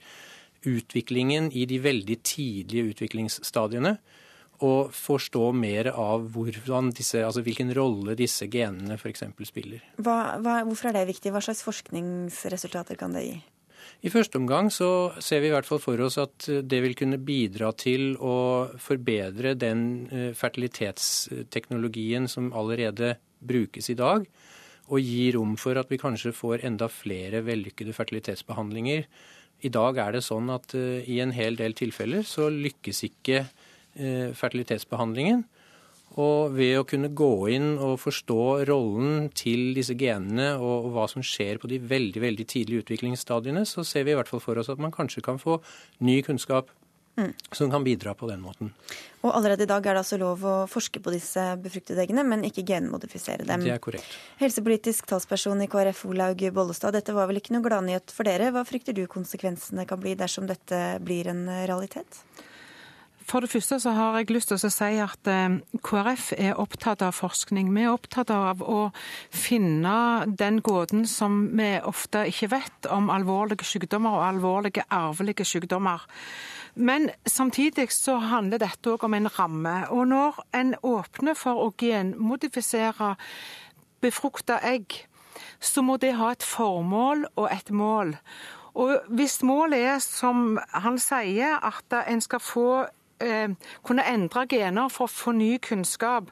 [0.68, 3.96] utviklingen i de veldig tidlige utviklingsstadiene
[4.62, 6.28] og forstå mer av
[6.94, 9.24] disse, altså hvilken rolle disse genene f.eks.
[9.48, 9.82] spiller.
[9.98, 11.32] Hva, hva, hvorfor er det viktig?
[11.34, 13.40] Hva slags forskningsresultater kan det gi?
[14.02, 17.20] I første omgang så ser vi i hvert fall for oss at det vil kunne
[17.22, 19.84] bidra til å forbedre den
[20.38, 24.26] fertilitetsteknologien som allerede brukes i dag,
[24.90, 29.06] og gi rom for at vi kanskje får enda flere vellykkede fertilitetsbehandlinger.
[29.62, 33.44] I dag er det sånn at i en hel del tilfeller så lykkes ikke
[33.94, 35.44] fertilitetsbehandlingen.
[36.20, 41.24] Og ved å kunne gå inn og forstå rollen til disse genene og, hva som
[41.24, 44.68] skjer på de veldig veldig tidlige utviklingsstadiene, så ser vi i hvert fall for oss
[44.72, 45.62] at man kanskje kan få
[46.04, 46.72] ny kunnskap
[47.16, 47.32] Mm.
[47.52, 48.70] Som kan bidra på den måten.
[49.20, 52.44] Og Allerede i dag er det altså lov å forske på disse befruktede eggene, men
[52.48, 53.66] ikke genmodifisere dem.
[53.66, 54.14] Det er korrekt.
[54.40, 58.48] Helsepolitisk talsperson i KrF Olaug Bollestad, dette var vel ikke noe gladnyhet for dere.
[58.54, 62.22] Hva frykter du konsekvensene kan bli dersom dette blir en realitet?
[63.28, 67.02] For det første så har jeg lyst til å si at eh, KrF er opptatt
[67.04, 67.70] av forskning.
[67.74, 68.80] Vi er opptatt av å
[69.30, 69.94] finne
[70.26, 76.04] den gåten som vi ofte ikke vet om alvorlige sykdommer og alvorlige arvelige sykdommer.
[76.74, 79.76] Men samtidig så handler dette òg om en ramme.
[79.92, 83.14] Og når en åpner for å genmodifisere
[84.02, 85.04] befrukta egg,
[85.60, 88.16] så må det ha et formål og et mål.
[88.74, 92.68] Og hvis målet er, som han sier, at en skal få
[93.82, 96.30] kunne endre gener for å få ny kunnskap,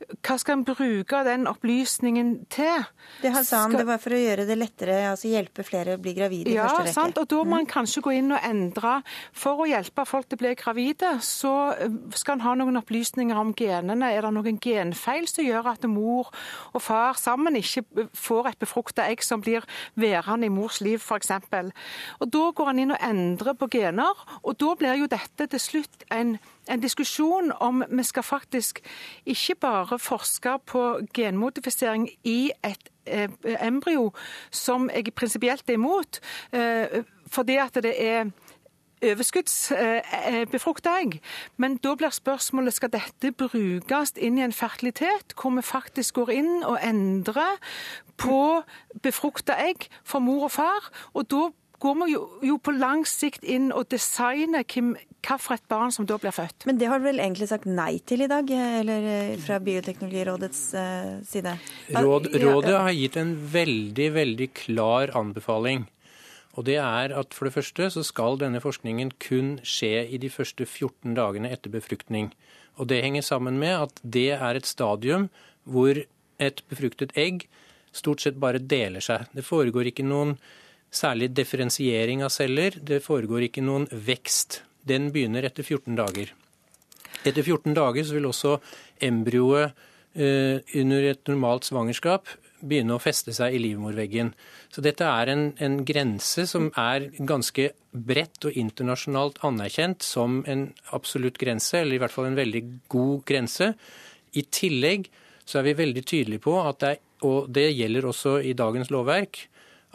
[0.00, 2.84] hva skal en bruke den opplysningen til?
[3.20, 6.00] Det han sa han, det var for å gjøre det lettere, altså hjelpe flere å
[6.00, 6.94] bli gravide ja, i første rekke.
[6.96, 7.64] Sant, og da må mm.
[7.64, 7.68] mm.
[7.72, 8.94] kanskje gå inn og endre.
[9.36, 13.40] For å hjelpe folk til å bli gravide, så eh, skal en ha noen opplysninger
[13.40, 14.12] om genene.
[14.14, 16.30] Er det noen genfeil som gjør at mor
[16.72, 19.66] og far sammen ikke får et befrukta egg som blir
[20.00, 21.34] værende i mors liv, f.eks.
[22.20, 25.62] Og Da går han inn og endrer på gener, og da blir jo dette til
[25.62, 26.38] slutt en
[26.70, 28.80] en diskusjon om vi skal faktisk
[29.26, 33.28] ikke bare forske på genmodifisering i et eh,
[33.60, 34.10] embryo,
[34.50, 36.20] som jeg prinsipielt er imot,
[36.52, 38.30] eh, fordi at det er
[39.00, 41.20] overskuddsbefrukta egg.
[41.56, 46.34] Men da blir spørsmålet skal dette brukes inn i en fertilitet, hvor vi faktisk går
[46.36, 47.56] inn og endrer
[48.20, 48.62] på
[49.02, 50.90] befrukta egg for mor og far.
[51.14, 51.48] Og da
[51.80, 56.16] går vi jo, jo på lang sikt inn og designer hvem, hvilket barn som da
[56.20, 56.66] blir født.
[56.68, 60.60] Men det har du vel egentlig sagt nei til i dag, eller eh, fra Bioteknologirådets
[60.74, 61.56] uh, side?
[61.94, 65.86] Råd, rådet har gitt en veldig, veldig klar anbefaling.
[66.58, 70.30] Og det er at for det første så skal denne forskningen kun skje i de
[70.32, 72.32] første 14 dagene etter befruktning.
[72.80, 75.28] Og det henger sammen med at det er et stadium
[75.68, 76.00] hvor
[76.40, 77.46] et befruktet egg
[77.92, 79.28] stort sett bare deler seg.
[79.34, 80.36] Det foregår ikke noen
[80.90, 82.76] særlig differensiering av celler.
[82.76, 84.62] Det foregår ikke noen vekst.
[84.88, 86.32] Den begynner etter 14 dager.
[87.20, 88.56] Etter 14 dager så vil også
[89.04, 89.74] embryoet
[90.16, 94.32] eh, under et normalt svangerskap begynne å feste seg i livmorveggen.
[94.72, 100.68] Så dette er en, en, grense som er ganske bredt og internasjonalt anerkjent som en
[100.96, 103.72] absolutt grense, eller i hvert fall en veldig god grense.
[104.36, 105.08] I tillegg
[105.44, 108.88] så er vi veldig tydelige på at det er, og det gjelder også i dagens
[108.88, 109.42] lovverk,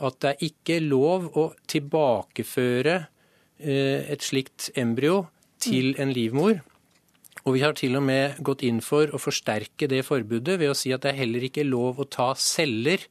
[0.06, 3.00] at det er ikke lov å tilbakeføre
[3.60, 5.26] et slikt embryo
[5.64, 6.60] til en livmor.
[7.46, 10.78] Og vi har til og med gått inn for å forsterke det forbudet ved å
[10.78, 13.04] si at det er heller ikke lov å ta celler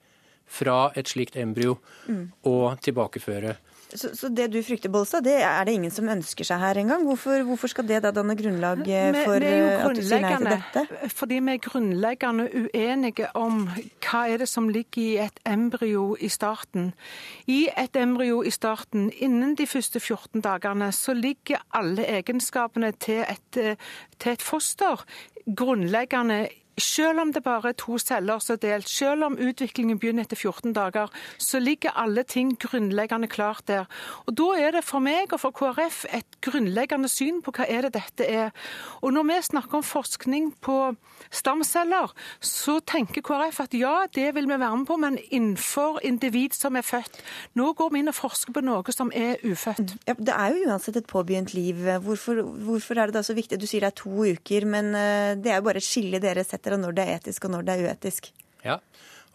[0.50, 1.78] fra et slikt embryo
[2.09, 2.24] mm.
[2.50, 3.57] og tilbakeføre.
[3.94, 7.04] Så, så, det du frykter, Bolstad, det er det ingen som ønsker seg her engang.
[7.07, 8.83] Hvorfor, hvorfor skal det da danne grunnlag
[9.20, 11.11] for eh, at du sier nei til dette?
[11.14, 13.68] Fordi vi er grunnleggende uenige om
[14.02, 16.90] hva er det som ligger i et embryo i starten.
[17.46, 23.22] I et embryo i starten, innen de første 14 dagene, så ligger alle egenskapene til
[23.22, 23.78] et, eh,
[24.18, 25.07] til et foster
[25.46, 26.48] grunnleggende
[26.81, 30.39] selv om det bare er to celler som er delt, selv om utviklingen begynner etter
[30.39, 33.87] 14 dager, så ligger alle ting grunnleggende klart der.
[34.27, 37.87] Og Da er det for meg og for KrF et grunnleggende syn på hva er
[37.87, 38.51] det dette er.
[39.03, 40.97] Og Når vi snakker om forskning på
[41.31, 46.55] stamceller, så tenker KrF at ja, det vil vi være med på, men innenfor individ
[46.55, 47.23] som er født.
[47.55, 49.97] Nå går vi inn og forsker på noe som er ufødt.
[50.09, 51.77] Ja, det er jo uansett et påbegynt liv.
[52.05, 53.59] Hvorfor, hvorfor er det da så viktig?
[53.61, 56.45] Du sier det er to uker, men eh, det er jo bare et skille dere
[56.45, 58.31] setter etter når det er etisk og når det er uetisk.
[58.64, 58.79] Ja,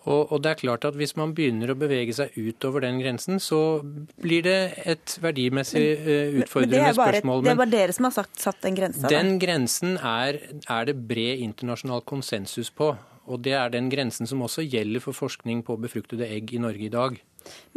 [0.07, 3.39] og, og, det er klart at Hvis man begynner å bevege seg utover den grensen,
[3.43, 3.81] så
[4.21, 7.43] blir det et verdimessig uh, utfordrende men bare, spørsmål.
[7.43, 9.11] Men det er bare dere som har sagt, satt den grensa?
[9.11, 9.39] Den da.
[9.43, 12.93] grensen er, er, det bred internasjonal konsensus på.
[13.29, 16.87] Og det er den grensen som også gjelder for forskning på befruktede egg i Norge
[16.87, 17.19] i dag.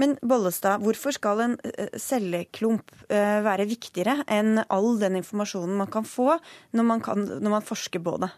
[0.01, 5.91] Men Bollestad, hvorfor skal en eh, celleklump uh, være viktigere enn all den informasjonen man
[5.93, 6.39] kan få
[6.73, 8.31] når man, kan, når man forsker på det?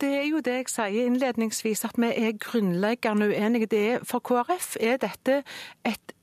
[0.00, 4.00] Det er jo det jeg sier innledningsvis, at vi er grunnleggende uenige.
[4.04, 5.42] for KrF er dette
[5.86, 6.14] et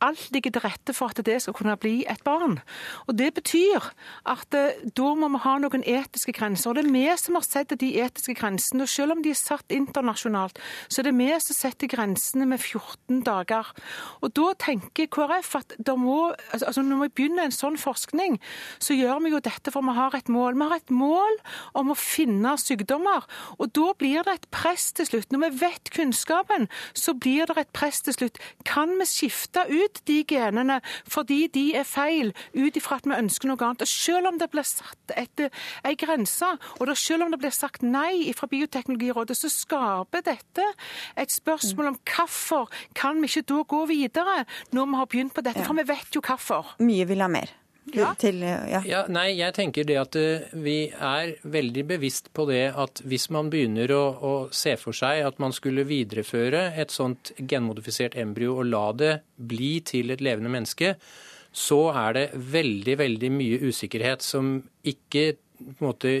[0.00, 2.58] alt ligger til rette for at det skal kunne bli et barn.
[3.06, 3.90] Og Det betyr
[4.26, 6.70] at eh, da må vi ha noen etiske grenser.
[6.70, 8.82] og Det er vi som har sett de etiske grensene.
[8.82, 10.58] og Selv om de er satt internasjonalt,
[10.88, 13.66] så er det vi som setter grensene med 14 dager.
[14.22, 18.38] Og Da tenker KrF at må, altså når vi begynner en sånn forskning,
[18.78, 20.54] så gjør vi jo dette for vi har et mål.
[20.54, 21.40] Vi har et mål
[21.74, 23.26] om å finne sykdommer.
[23.58, 25.32] og Da blir det et press til slutt.
[25.32, 28.38] Når vi vet kunnskapen, så blir det et press til slutt.
[28.64, 33.50] Kan vi skifte ut de genene fordi de er feil, ut ifra at vi ønsker
[33.50, 33.84] noe annet.
[33.86, 35.50] Og selv om det blir satt etter
[35.86, 40.66] ei grense, og selv om det blir sagt nei fra Bioteknologirådet, så skaper dette
[41.18, 45.44] et spørsmål om hvorfor kan vi ikke da gå videre når vi har begynt på
[45.46, 45.64] dette?
[45.66, 46.76] For vi vet jo hvorfor.
[46.82, 47.59] Mye vil ha mer.
[47.94, 48.12] Ja.
[48.18, 48.82] Til, ja.
[48.86, 53.28] Ja, nei, jeg tenker det at uh, vi er veldig bevisst på det at hvis
[53.34, 58.60] man begynner å, å, se for seg at man skulle videreføre et sånt genmodifisert embryo
[58.60, 60.94] og la det bli til et levende menneske,
[61.50, 66.12] så er det veldig, veldig mye usikkerhet som ikke på en måte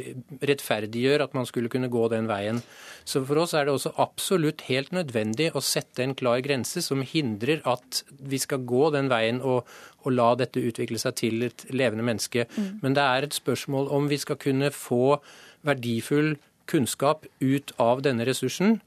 [0.46, 2.60] rettferdiggjør at man skulle kunne gå den veien.
[3.08, 7.04] Så for oss er det også absolutt helt nødvendig å sette en klar grense som
[7.06, 9.64] hindrer at vi skal gå den veien og,
[10.04, 12.46] og la dette utvikle seg til et levende menneske.
[12.56, 12.70] Mm.
[12.84, 15.18] Men det er et spørsmål om vi skal kunne få
[15.66, 16.36] verdifull
[16.70, 18.78] kunnskap ut av denne ressursen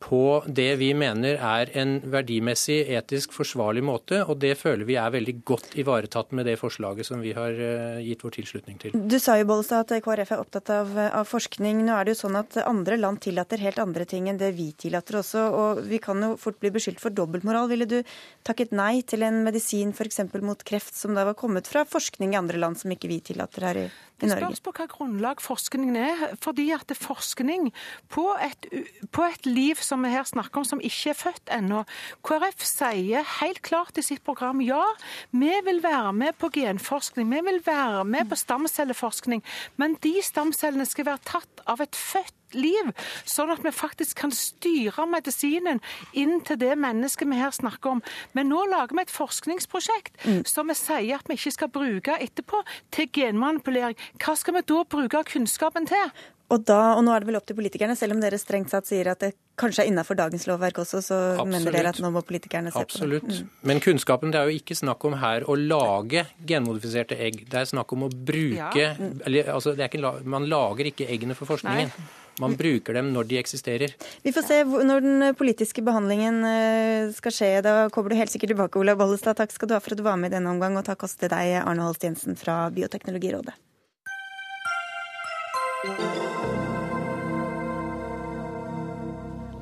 [0.00, 4.22] på det vi mener er en verdimessig, etisk forsvarlig måte.
[4.24, 8.00] Og det føler vi er veldig godt ivaretatt med det forslaget som vi har eh,
[8.06, 8.96] gitt vår tilslutning til.
[8.96, 11.84] Du sa jo Bollestad, at KrF er opptatt av, av, forskning.
[11.84, 14.70] Nå er det jo sånn at andre land tillater helt andre ting enn det vi
[14.72, 15.46] tillater også.
[15.60, 17.68] Og vi kan jo fort bli beskyldt for dobbeltmoral.
[17.70, 18.00] Ville du
[18.46, 20.24] takket nei til en medisin f.eks.
[20.40, 23.68] mot kreft som da var kommet fra forskning i andre land som ikke vi tillater
[23.68, 23.90] her i
[24.28, 24.40] Norge?
[24.40, 26.24] Det spørs på hva grunnlag forskningen er.
[26.42, 27.70] fordi at det forskning
[28.08, 28.68] på et,
[29.12, 31.84] på et liv som vi her snakker om, som ikke er født ennå.
[32.26, 34.82] KrF sier helt klart i sitt program ja,
[35.30, 39.44] vi vil være med på genforskning, vi vil være med på stamcelleforskning,
[39.76, 42.90] men de stamcellene skal være tatt av et født liv,
[43.28, 45.80] sånn at vi faktisk kan styre medisinen
[46.12, 48.02] inn til det mennesket vi her snakker om.
[48.36, 50.42] Men nå lager vi et forskningsprosjekt mm.
[50.48, 53.98] som vi sier at vi ikke skal bruke etterpå til genmanipulering.
[54.22, 56.12] Hva skal vi da bruke kunnskapen til?
[56.50, 58.88] Og, da, og nå er det vel opp til politikerne, selv om dere strengt satt
[58.88, 61.50] sier at det kanskje er innafor dagens lovverk også, så Absolutt.
[61.52, 63.26] mener dere at nå må politikerne se Absolutt.
[63.28, 63.44] på det.
[63.44, 63.52] Mm.
[63.70, 67.44] Men kunnskapen, det er jo ikke snakk om her å lage genmodifiserte egg.
[67.50, 68.96] Det er snakk om å bruke ja.
[68.98, 69.20] mm.
[69.30, 71.94] eller, altså, ikke, Man lager ikke eggene for forskningen.
[71.94, 72.08] Nei.
[72.40, 73.94] Man bruker dem når de eksisterer.
[74.24, 77.50] Vi får se når den politiske behandlingen eh, skal skje.
[77.66, 79.36] Da kommer du helt sikkert tilbake, Olav Bollestad.
[79.40, 81.26] Takk skal du ha for at du var med i denne omgang, og takk også
[81.26, 83.56] til deg, Arne Holst Jensen fra Bioteknologirådet.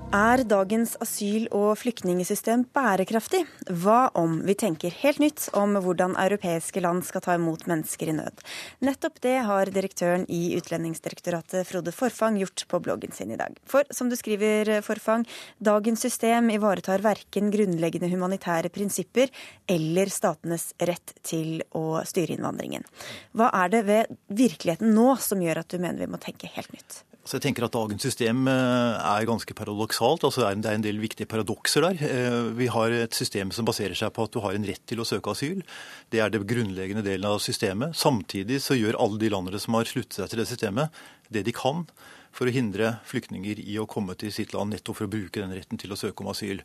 [0.08, 3.42] Er dagens asyl- og flyktningsystem bærekraftig?
[3.68, 8.14] Hva om vi tenker helt nytt om hvordan europeiske land skal ta imot mennesker i
[8.16, 8.40] nød?
[8.88, 13.52] Nettopp det har direktøren i Utlendingsdirektoratet, Frode Forfang, gjort på bloggen sin i dag.
[13.68, 15.26] For som du skriver, Forfang,
[15.60, 19.28] dagens system ivaretar verken grunnleggende humanitære prinsipper
[19.68, 22.88] eller statenes rett til å styre innvandringen.
[23.36, 26.72] Hva er det ved virkeligheten nå som gjør at du mener vi må tenke helt
[26.72, 27.02] nytt?
[27.28, 30.22] Så jeg tenker at Dagens system eh, er ganske paradoksalt.
[30.24, 31.98] altså Det er en del viktige paradokser der.
[32.00, 35.02] Eh, vi har et system som baserer seg på at du har en rett til
[35.02, 35.60] å søke asyl.
[36.08, 37.92] Det er det grunnleggende delen av systemet.
[38.00, 41.52] Samtidig så gjør alle de landene som har sluttet seg til det systemet, det de
[41.52, 41.84] kan
[42.32, 45.52] for å hindre flyktninger i å komme til sitt land nettopp for å bruke den
[45.52, 46.62] retten til å søke om asyl.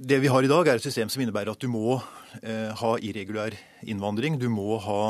[0.00, 1.98] Det vi har i dag, er et system som innebærer at du må
[2.40, 3.52] eh, ha irregulær
[3.84, 4.38] innvandring.
[4.40, 5.02] Du må ha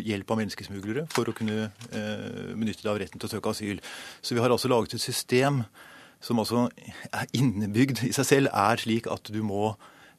[0.00, 3.84] hjelp av menneskesmuglere for å kunne eh, benytte deg av retten til å søke asyl.
[4.24, 5.60] Så vi har altså laget et system
[6.24, 6.70] som altså
[7.12, 9.74] er innebygd i seg selv, er slik at du må,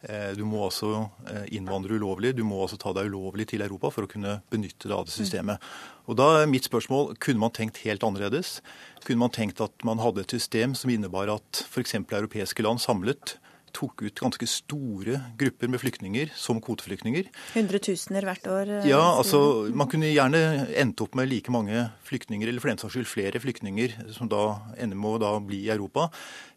[0.05, 2.35] eh, du må eh, innvandre ulovlig.
[2.37, 5.17] Du må altså ta deg ulovlig til Europa for å kunne benytte deg av det
[5.17, 5.69] systemet.
[6.05, 8.59] Og da er mitt spørsmål, Kunne man tenkt helt annerledes?
[9.01, 12.03] Kunne man tenkt at man hadde et system som innebar at f.eks.
[12.05, 13.41] europeiske land samlet
[13.75, 17.29] tok ut ganske store grupper med flyktninger som kvoteflyktninger.
[17.55, 18.71] Hundretusener hvert år?
[18.81, 19.41] Eh, ja, altså
[19.75, 23.41] man kunne gjerne endt opp med like mange flyktninger, eller for den saks skyld flere
[23.43, 24.43] flyktninger, som da
[24.77, 26.09] ender med å da bli i Europa,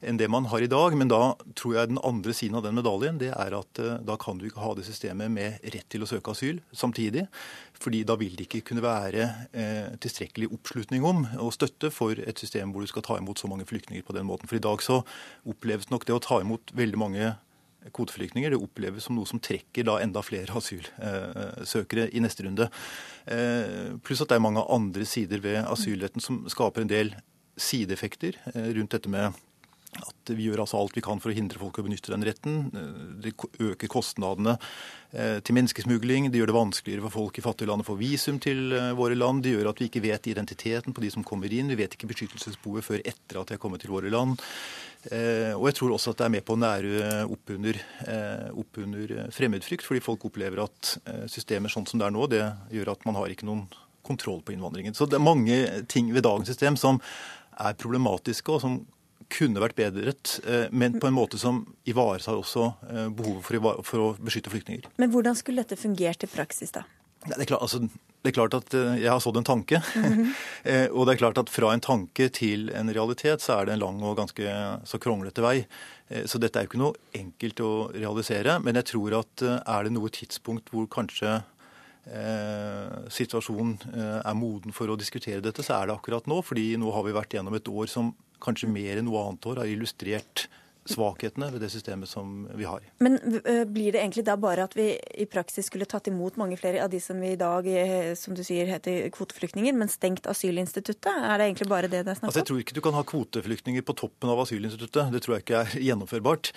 [0.04, 0.96] enn det man har i dag.
[0.98, 1.22] Men da
[1.58, 4.48] tror jeg den andre siden av den medaljen, det er at uh, da kan du
[4.48, 7.26] ikke ha det systemet med rett til å søke asyl samtidig.
[7.82, 12.38] Fordi da vil det ikke kunne være eh, tilstrekkelig oppslutning om og støtte for et
[12.38, 14.48] system hvor du skal ta imot så mange flyktninger på den måten.
[14.48, 15.00] For i dag så
[15.48, 17.32] oppleves nok det å ta imot veldig mange
[17.92, 18.54] kvoteflyktninger.
[18.54, 22.70] Det oppleves som noe som trekker da enda flere asylsøkere i neste runde.
[23.26, 27.14] Eh, pluss at det er mange andre sider ved asylretten som skaper en del
[27.60, 29.34] sideeffekter eh, rundt dette med
[30.02, 32.58] at vi gjør altså alt vi kan for å hindre folk å benytte den retten.
[32.74, 33.34] Eh, det
[33.70, 34.58] øker kostnadene
[35.14, 36.24] til menneskesmugling.
[36.34, 39.44] Det gjør det vanskeligere for folk i fattige land å få visum til våre land.
[39.44, 41.70] Det gjør at vi ikke vet identiteten på de som kommer inn.
[41.70, 44.42] Vi vet ikke beskyttelsesbehovet før etter at de har kommet til våre land.
[45.12, 47.78] Eh, og jeg tror også at det er med på å nære opp under,
[48.08, 52.28] eh, opp under fremmedfrykt, fordi folk opplever at eh, systemer sånn som det er nå,
[52.32, 53.66] det gjør at man har ikke noen
[54.04, 54.96] kontroll på innvandringen.
[54.96, 55.58] Så det er mange
[55.92, 57.00] ting ved dagens system som
[57.60, 58.80] er problematiske, og som
[59.32, 64.02] kunne vært bedret, eh, men på en måte som ivaretar også eh, behovet for, for,
[64.02, 64.90] å beskytte flyktninger.
[65.00, 66.84] Men hvordan skulle dette fungert i praksis, da?
[67.24, 67.80] Det er, klart, altså,
[68.20, 69.80] det er klart at jeg har sådd en tanke.
[69.96, 70.90] Mm -hmm.
[70.96, 73.80] og det er klart at fra en tanke til en realitet så er det en
[73.80, 74.44] lang og ganske
[74.84, 75.64] så kronglete vei.
[76.26, 78.60] Så dette er jo ikke noe enkelt å realisere.
[78.60, 81.40] Men jeg tror at er det noe tidspunkt hvor kanskje
[82.06, 86.40] eh, situasjonen eh, er moden for å diskutere dette, så er det akkurat nå.
[86.44, 88.12] fordi nå har vi vært gjennom et år som
[88.44, 90.46] kanskje mer enn noe annet år har illustrert
[90.84, 92.84] svakhetene ved det systemet som vi har.
[93.00, 96.58] Men eh, blir det egentlig da bare at vi i praksis skulle tatt imot mange
[96.60, 100.28] flere av de som vi i dag, eh, som du sier, heter kvoteflyktninger, men stengt
[100.30, 101.08] asylinstituttet?
[101.08, 102.32] Er det egentlig bare det det er snakk om?
[102.32, 105.08] Altså, jeg tror ikke du kan ha kvoteflyktninger på toppen av asylinstituttet.
[105.14, 106.52] Det tror jeg ikke er gjennomførbart.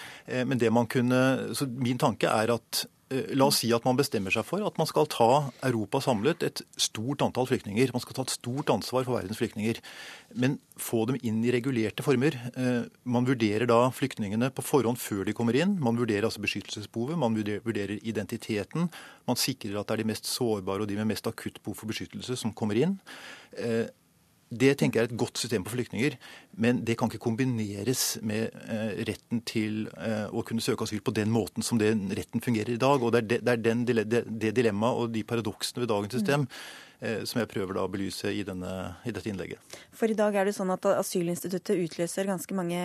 [0.52, 1.24] Men det man kunne,
[1.56, 4.78] så min tanke er at Eh, la oss si at man bestemmer seg for at
[4.80, 5.30] man skal ta
[5.66, 7.94] Europa samlet et stort antall flyktninger.
[7.96, 9.80] Man skal ta et stort ansvar for verdens flyktninger.
[10.36, 12.36] Men få dem inn i regulerte former.
[12.60, 15.78] Eh, man vurderer da flyktningene på forhånd før de kommer inn.
[15.84, 18.90] Man vurderer altså beskyttelsesbehovet, man vurderer identiteten.
[19.30, 21.94] Man sikrer at det er de mest sårbare og de med mest akutt behov for
[21.94, 23.00] beskyttelse som kommer inn.
[24.48, 26.16] Det tenker jeg er et godt system på flyktninger,
[26.64, 31.14] men det kan ikke kombineres med eh, retten til eh, å kunne søke asyl på
[31.16, 33.04] den måten som den retten fungerer i dag.
[33.04, 36.48] Og Det er, den, det, dilemmaet og de paradoksene ved dagens system
[37.02, 38.74] eh, som jeg prøver da å belyse i, denne,
[39.04, 39.78] i, dette innlegget.
[39.92, 42.80] For i dag er det sånn at asylinstituttet utløser ganske mange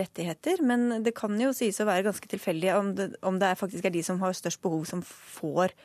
[0.00, 3.84] rettigheter, men det kan jo sies å være ganske tilfeldig om det, om det faktisk
[3.84, 5.76] er de som har størst behov, som får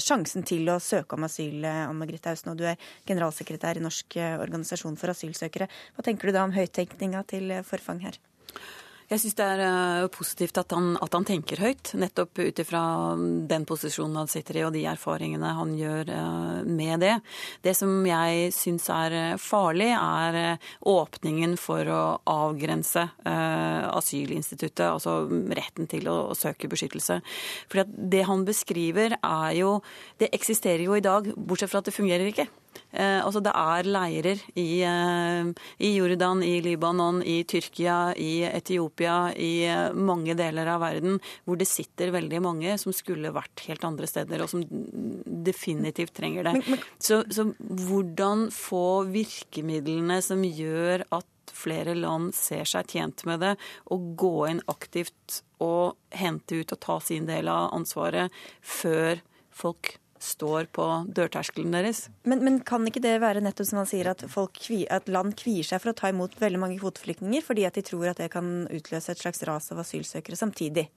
[0.00, 3.84] sjansen til å søke om asyl, eh, Anne Margrethe Austen, og du er generalsekretær i
[3.84, 5.68] Norsk eh, organisasjon for asylsøkere.
[5.96, 8.18] Hva tenker du da om høyttenkninga til Forfang her?
[9.14, 12.80] Jeg syns det er uh, positivt at han, at han, tenker høyt, nettopp ut ifra
[13.46, 17.12] den posisjonen han sitter i og de erfaringene han gjør uh, med det.
[17.62, 20.58] Det som jeg syns er uh, farlig, er
[20.90, 27.20] åpningen for å avgrense asylinstituttet, altså retten til å, å søke beskyttelse.
[27.70, 29.76] For det han beskriver er jo
[30.18, 32.48] Det eksisterer jo i dag, bortsett fra at det fungerer ikke.
[32.94, 39.32] Eh, altså det er leirer i, eh, i, Jordan, i Libanon, i Tyrkia, i Etiopia,
[39.34, 43.84] i eh, mange deler av verden hvor det sitter veldig mange som skulle vært helt
[43.86, 44.64] andre steder, og som
[45.44, 46.56] definitivt trenger det.
[46.60, 46.88] Men, men...
[47.02, 53.54] Så, så hvordan få virkemidlene som gjør at flere land ser seg tjent med det,
[53.92, 59.20] og gå inn aktivt og hente ut og ta sin del av ansvaret før
[59.54, 62.06] folk står på dørterskelen deres.
[62.24, 65.66] Men, men, kan ikke det være nettopp som han sier, at, folk, at, land kvier
[65.68, 68.64] seg for å ta imot veldig mange kvoteflyktninger fordi at de tror at det kan
[68.72, 70.88] utløse et slags ras av asylsøkere samtidig?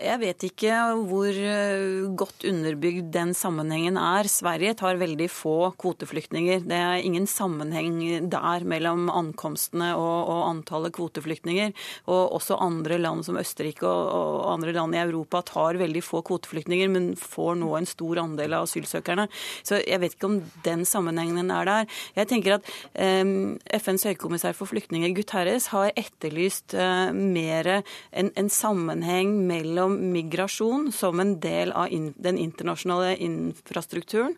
[0.00, 0.76] Jeg vet ikke
[1.10, 4.28] hvor eh, godt underbygd den sammenhengen er.
[4.32, 6.62] Sverige tar veldig få kvoteflyktninger.
[6.64, 11.74] Det er ingen sammenheng der mellom ankomstene og, og antallet kvoteflyktninger.
[12.08, 16.22] Og også andre land som Østerrike og, og, andre land i Europa tar veldig få
[16.30, 19.28] kvoteflyktninger, men får nå en stor andel av asylsøkerne.
[19.60, 22.00] Så jeg vet ikke om den sammenhengen er der.
[22.16, 28.52] Jeg tenker at um, FNs høykommissær for flyktninger, Guterres, har etterlyst uh, mer en, en
[28.52, 34.36] sammenheng mellom om migrasjon som en del av den internasjonale infrastrukturen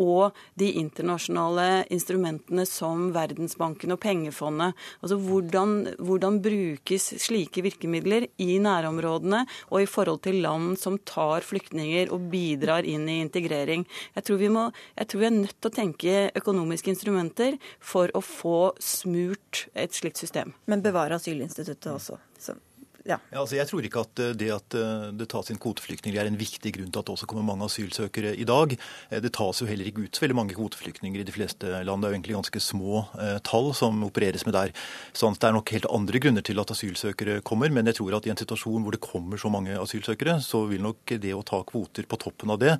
[0.00, 4.74] og de internasjonale instrumentene som Verdensbanken og pengefondet.
[5.02, 11.46] Altså hvordan, hvordan, brukes slike virkemidler i nærområdene og i forhold til land som tar
[11.46, 13.86] flyktninger og bidrar inn i integrering.
[14.16, 18.12] Jeg tror vi, må, jeg tror vi er nødt til å tenke økonomiske instrumenter for
[18.14, 20.54] å få smurt et slikt system.
[20.66, 22.18] Men bevare asylinstituttet også.
[22.40, 22.58] Så.
[23.04, 23.18] Ja.
[23.28, 26.30] Ja, altså jeg tror ikke at eh, det at eh, det tas inn kvoteflyktninger er
[26.30, 28.72] en viktig grunn til at det også kommer mange asylsøkere i dag.
[29.10, 32.00] Eh, det tas jo heller ikke ut så veldig mange kvoteflyktninger i de fleste land.
[32.00, 33.04] Det er jo egentlig ganske små
[33.44, 34.72] tall som opereres med der.
[35.12, 37.72] Så det er nok helt andre grunner til at asylsøkere kommer.
[37.74, 40.84] Men jeg tror at i en situasjon hvor det kommer så mange asylsøkere, så vil
[40.84, 42.76] nok det å ta kvoter på toppen av det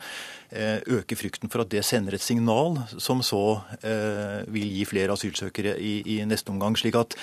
[0.54, 3.58] øke frykten for at det sender et signal som så
[4.54, 6.78] vil gi flere asylsøkere i, i neste omgang.
[6.78, 7.18] slik at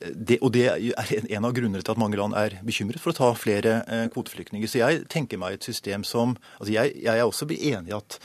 [0.00, 3.18] det, og det er en av grunnene til at mange land er bekymret for å
[3.18, 4.70] ta flere eh, kvoteflyktninger.
[4.70, 8.18] Så jeg tenker meg et system som altså jeg, jeg er også enig i at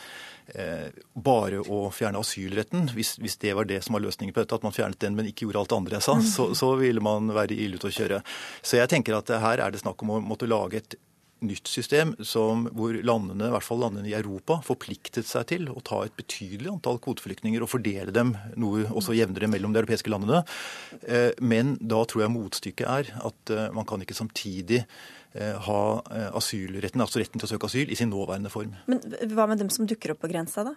[0.56, 4.56] eh, bare å fjerne asylretten, hvis, hvis, det var det som var løsningen på dette,
[4.58, 7.04] at man fjernet den, men ikke gjorde alt det andre jeg sa, så, så ville
[7.04, 8.24] man være ille ute å kjøre.
[8.62, 11.00] Så jeg tenker at her er det snakk om å måtte lage et
[11.46, 15.82] nytt system som, hvor landene, i hvert fall landene i Europa, forpliktet seg til å
[15.86, 20.44] ta et betydelig antall kvoteflyktninger og fordele dem noe også jevnere mellom de europeiske landene.
[21.04, 25.82] Eh, men da tror jeg motstykket er at eh, man kan ikke samtidig eh, ha
[26.40, 28.76] asylretten, altså retten til å søke asyl, i sin nåværende form.
[28.90, 30.76] Men hva med dem som dukker opp på grensa, da?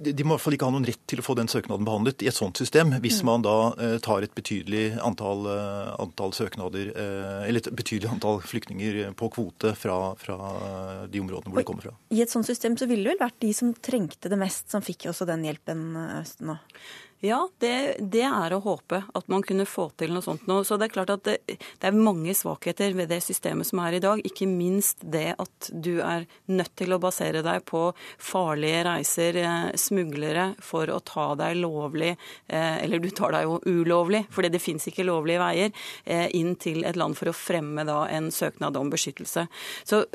[0.00, 2.22] De må i hvert fall ikke ha noen rett til å få den søknaden behandlet
[2.24, 3.26] i et sånt system, hvis mm.
[3.28, 8.40] man da eh, tar et betydelig antall, eh, antall, søknader, eh, eller et betydelig antall
[8.40, 10.38] flyktninger på kvote fra, fra
[11.10, 11.94] de områdene hvor de kommer fra.
[12.16, 14.84] I et sånt system så ville det vel vært de som trengte det mest, som
[14.84, 15.84] fikk også den hjelpen
[16.22, 16.58] Østen nå?
[17.20, 20.62] Ja, det, det, er å håpe at man kunne få til noe sånt nå.
[20.64, 23.98] Så det er klart at det, det, er mange svakheter ved det systemet som er
[23.98, 24.22] i dag.
[24.24, 29.66] Ikke minst det at du er nødt til å basere deg på farlige reiser, eh,
[29.76, 32.14] smuglere, for å ta deg lovlig,
[32.48, 36.56] eh, eller du tar deg jo ulovlig, fordi det fins ikke lovlige veier, eh, inn
[36.56, 39.44] til et land for å fremme da en søknad om beskyttelse.
[39.84, 40.06] Så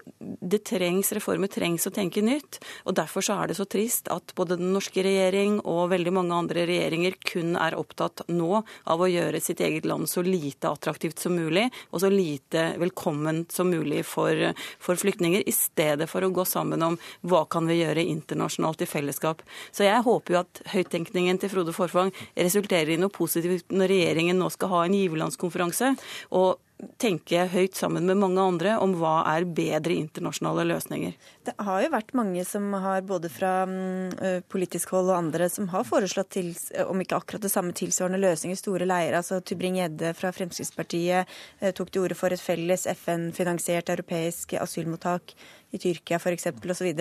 [0.42, 2.64] det trengs reformer, trengs å tenke nytt.
[2.90, 6.42] Og derfor så er det så trist at både den norske regjering og veldig mange
[6.42, 10.70] andre regjeringer regjeringer kun er opptatt nå av å gjøre sitt eget land så lite
[10.70, 16.24] attraktivt som mulig, og så lite velkomment som mulig for, for flyktninger, i stedet for
[16.24, 19.44] å gå sammen om hva kan vi gjøre internasjonalt i fellesskap.
[19.72, 24.40] Så jeg håper jo at høyttenkningen til Frode Forfang resulterer i noe positivt når regjeringen
[24.40, 25.96] nå skal ha en giverlandskonferanse.
[26.32, 26.62] og
[27.02, 31.16] tenke høyt sammen med mange andre om hva er bedre internasjonale løsninger.
[31.46, 35.70] Det har jo vært mange som har, både fra mm, politisk hold og andre, som
[35.74, 36.52] har foreslått til,
[36.86, 39.20] om ikke akkurat det samme tilsvarende løsninger, store leirer.
[39.20, 41.36] Altså Tybring-Gjedde fra Fremskrittspartiet
[41.78, 45.36] tok til orde for et felles FN-finansiert europeisk asylmottak
[45.76, 46.48] i Tyrkia f.eks.
[46.52, 46.92] osv.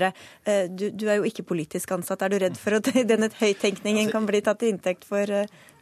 [0.74, 2.24] Du, du er jo ikke politisk ansatt.
[2.24, 5.30] Er du redd for at denne høyttenkningen kan bli tatt til inntekt for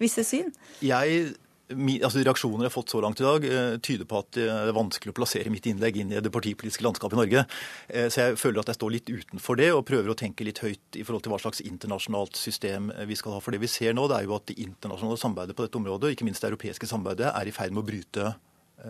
[0.03, 0.53] visse syn?
[0.85, 1.33] Jeg
[1.75, 4.75] altså Reaksjoner jeg har fått så langt i dag, eh, tyder på at det er
[4.77, 7.45] vanskelig å plassere mitt innlegg inn i det partipolitiske landskapet i Norge.
[7.89, 10.63] Eh, så jeg føler at jeg står litt utenfor det, og prøver å tenke litt
[10.63, 13.43] høyt i forhold til hva slags internasjonalt system eh, vi skal ha.
[13.45, 16.15] For det vi ser nå, det er jo at det internasjonale samarbeidet på dette området,
[16.15, 18.33] ikke minst det europeiske samarbeidet, er i ferd med å bryte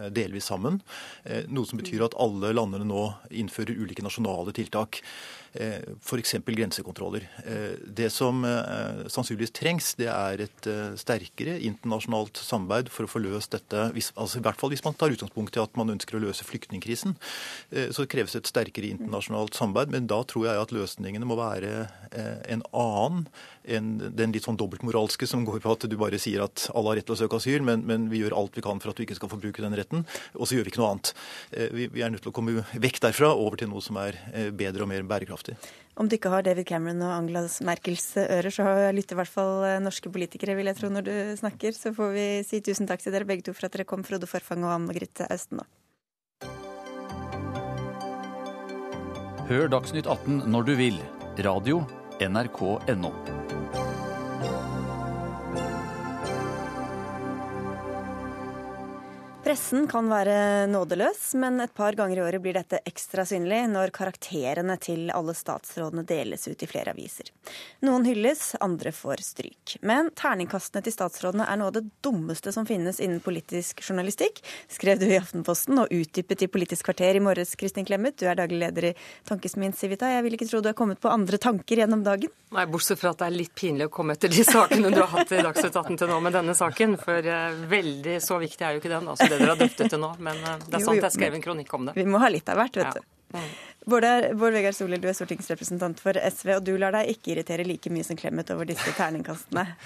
[0.09, 0.79] delvis sammen.
[1.53, 5.03] Noe som betyr at alle landene nå innfører ulike nasjonale tiltak.
[5.55, 6.35] Eh, f.eks.
[6.47, 7.29] grensekontroller.
[7.45, 13.21] Eh, det som eh, sannsynligvis trengs, det er et sterkere internasjonalt samarbeid for å få
[13.21, 13.91] løst dette.
[13.93, 17.17] altså I hvert fall hvis man tar utgangspunkt i at man ønsker å løse flyktningkrisen.
[17.93, 19.93] Så kreves et sterkere internasjonalt samarbeid.
[19.93, 21.89] Men da tror jeg at løsningene må være
[22.49, 23.27] en annen
[23.63, 26.99] enn den litt sånn dobbeltmoralske som går på at du bare sier at alle har
[26.99, 29.05] rett til å søke asyl, men, men, vi gjør alt vi kan for at du
[29.05, 30.03] ikke skal få bruke den retten,
[30.35, 31.13] og så gjør vi ikke noe annet.
[31.77, 34.19] Vi, vi er nødt til å komme vekk derfra over til noe som er
[34.59, 35.57] bedre og mer bærekraftig kraftig.
[35.95, 38.65] Om du ikke har David Cameron og Angela Merkels ører, så
[38.95, 41.73] lytter i hvert fall eh, norske politikere, vil jeg tro, når du snakker.
[41.73, 44.27] Så får vi si tusen takk til dere begge to for at dere kom, Frode
[44.27, 45.61] Forfang og Anne Margrethe Austen.
[49.51, 51.03] Hør Dagsnytt 18 når du vil.
[51.45, 51.83] Radio
[52.23, 53.13] NRK.no.
[59.43, 63.91] Pressen kan være nådeløs, men et par ganger i året blir dette ekstra synlig når
[63.91, 67.33] karakterene til alle statsrådene deles ut i flere aviser.
[67.83, 69.75] Noen hylles, andre får stryk.
[69.83, 74.39] Men terningkastene til statsrådene er noe av det dummeste som finnes innen politisk journalistikk,
[74.71, 78.21] skrev du i Aftenposten og utdypet i Politisk kvarter i morges, Kristin Clemet.
[78.23, 78.95] Du er daglig leder i
[79.27, 80.13] Tankesmien Civita.
[80.15, 82.31] Jeg vil ikke tro du har kommet på andre tanker gjennom dagen?
[82.55, 85.11] Nei, bortsett fra at det er litt pinlig å komme etter de sakene du har
[85.17, 88.77] hatt i Dagsnytt 18 til nå med denne saken, for uh, veldig så viktig er
[88.77, 89.11] jo ikke den.
[89.11, 91.45] altså det dere har drøftet til nå, men eh, det er sant jeg skrev en
[91.45, 91.97] kronikk om det.
[91.99, 93.11] Vi må ha litt av hvert, vet du.
[93.33, 93.53] Mm.
[93.89, 94.07] Bård,
[94.39, 97.91] Bård Vegar Solhjell, du er stortingsrepresentant for SV, og du lar deg ikke irritere like
[97.91, 99.67] mye som Clemet over disse terningkastene.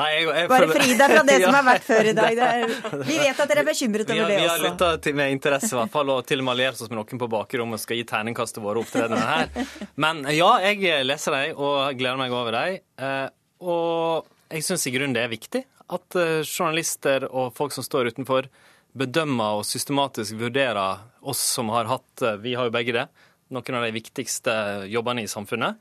[0.00, 2.38] Nei, jeg, jeg Bare fri deg fra det som har vært før i dag.
[2.46, 2.70] Er,
[3.10, 4.44] vi vet at dere er bekymret over det også.
[4.44, 6.98] Vi har lytta med interesse, i hvert fall, og til og med alliert oss med
[7.00, 9.68] noen på bakrommet og skal gi terningkast til våre opptredener her.
[10.00, 12.80] Men ja, jeg leser dem og gleder meg over dem.
[13.04, 13.28] Eh,
[13.62, 18.12] og jeg syns i grunnen det er viktig at eh, journalister og folk som står
[18.12, 18.48] utenfor,
[18.98, 23.06] bedømmer og systematisk vurderer oss som har hatt eh, Vi har jo begge det.
[23.52, 24.54] Noen av de viktigste
[24.90, 25.80] jobbene i samfunnet.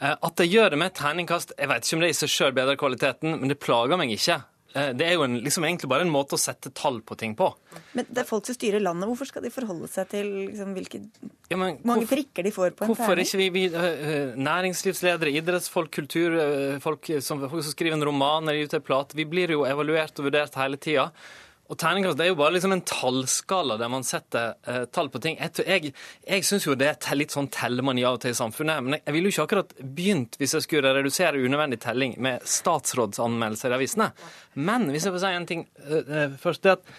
[0.00, 2.56] Eh, at de gjør det med terningkast, jeg vet ikke om det i seg sjøl
[2.56, 4.40] bedrer kvaliteten, men det plager meg ikke.
[4.70, 7.34] Eh, det er jo en, liksom egentlig bare en måte å sette tall på ting
[7.36, 7.50] på.
[7.98, 9.10] Men det er folk som styrer landet.
[9.10, 11.02] Hvorfor skal de forholde seg til liksom, hvilke
[11.50, 13.00] ja, men, mange hvorfor, prikker de får på en terning?
[13.02, 18.80] Hvorfor ikke vi, vi næringslivsledere, idrettsfolk, kulturfolk som, som skriver en roman eller gir ut
[18.80, 21.10] en plate, vi blir jo evaluert og vurdert hele tida.
[21.70, 25.20] Og Terningkast det er jo bare liksom en tallskala der man setter uh, tall på
[25.22, 25.36] ting.
[25.38, 25.92] Jeg, jeg,
[26.26, 28.82] jeg syns jo det er litt sånn tellemani av og til i samfunnet.
[28.82, 32.42] Men jeg, jeg ville jo ikke akkurat begynt, hvis jeg skulle redusere unødvendig telling, med
[32.58, 34.10] statsrådsanmeldelser i avisene.
[34.58, 36.92] Men hvis jeg får si en ting uh, først, det at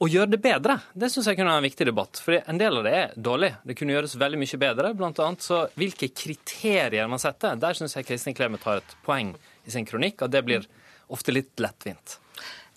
[0.00, 2.22] å gjøre det bedre, det syns jeg kunne være en viktig debatt.
[2.24, 3.50] For en del av det er dårlig.
[3.68, 4.94] Det kunne gjøres veldig mye bedre.
[4.96, 7.60] Blant annet så hvilke kriterier man setter.
[7.60, 9.34] Der syns jeg Kristin Clemet har et poeng
[9.68, 10.64] i sin kronikk, at det blir
[11.12, 12.16] ofte litt lettvint.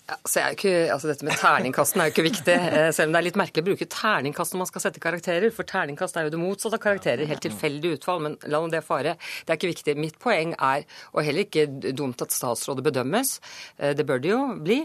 [0.04, 3.24] Altså, ikke, altså Dette med terningkasten er jo ikke viktig, eh, selv om det er
[3.24, 5.48] litt merkelig å bruke terningkast når man skal sette karakterer.
[5.56, 7.24] For terningkast er jo det motsatte av karakterer.
[7.30, 8.20] Helt tilfeldig utfall.
[8.26, 9.14] Men la nå det fare.
[9.16, 9.96] Det er ikke viktig.
[9.96, 10.84] Mitt poeng er,
[11.14, 11.64] og heller ikke
[11.96, 13.32] dumt at statsrådet bedømmes,
[13.78, 14.78] eh, det bør det jo bli,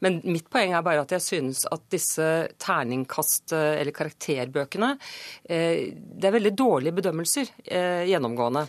[0.00, 4.96] men mitt poeng er bare at jeg synes at disse terningkast- eller karakterbøkene
[5.48, 7.50] Det er veldig dårlige bedømmelser
[8.08, 8.66] gjennomgående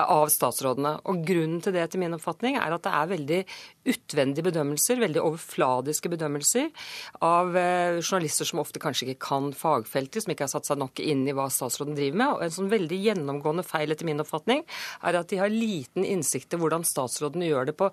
[0.00, 0.96] av statsrådene.
[1.10, 3.40] Og grunnen til det, etter min oppfatning, er at det er veldig
[3.94, 6.70] utvendige bedømmelser, veldig overfladiske bedømmelser
[7.24, 11.02] av eh, journalister som ofte kanskje ikke kan fagfeltet, som ikke har satt seg nok
[11.04, 12.34] inn i hva statsråden driver med.
[12.36, 14.64] Og en sånn veldig gjennomgående feil, etter min oppfatning,
[15.04, 17.90] er at de har liten innsikt i hvordan statsrådene gjør det på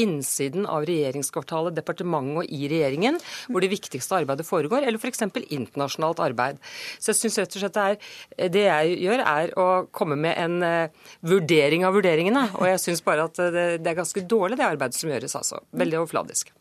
[0.00, 3.18] innsiden av regjeringskvartalet, departementet og i regjeringen,
[3.48, 5.26] hvor det viktigste arbeidet foregår, eller f.eks.
[5.48, 6.60] internasjonalt arbeid.
[6.98, 10.38] Så jeg synes rett og slett det, er, det jeg gjør, er å komme med
[10.38, 12.48] en uh, vurdering av vurderingene.
[12.60, 15.62] Og jeg syns bare at det, det, er ganske dårlig, det arbeidet som gjøres, altså.
[15.78, 16.54] Veldig overfladisk.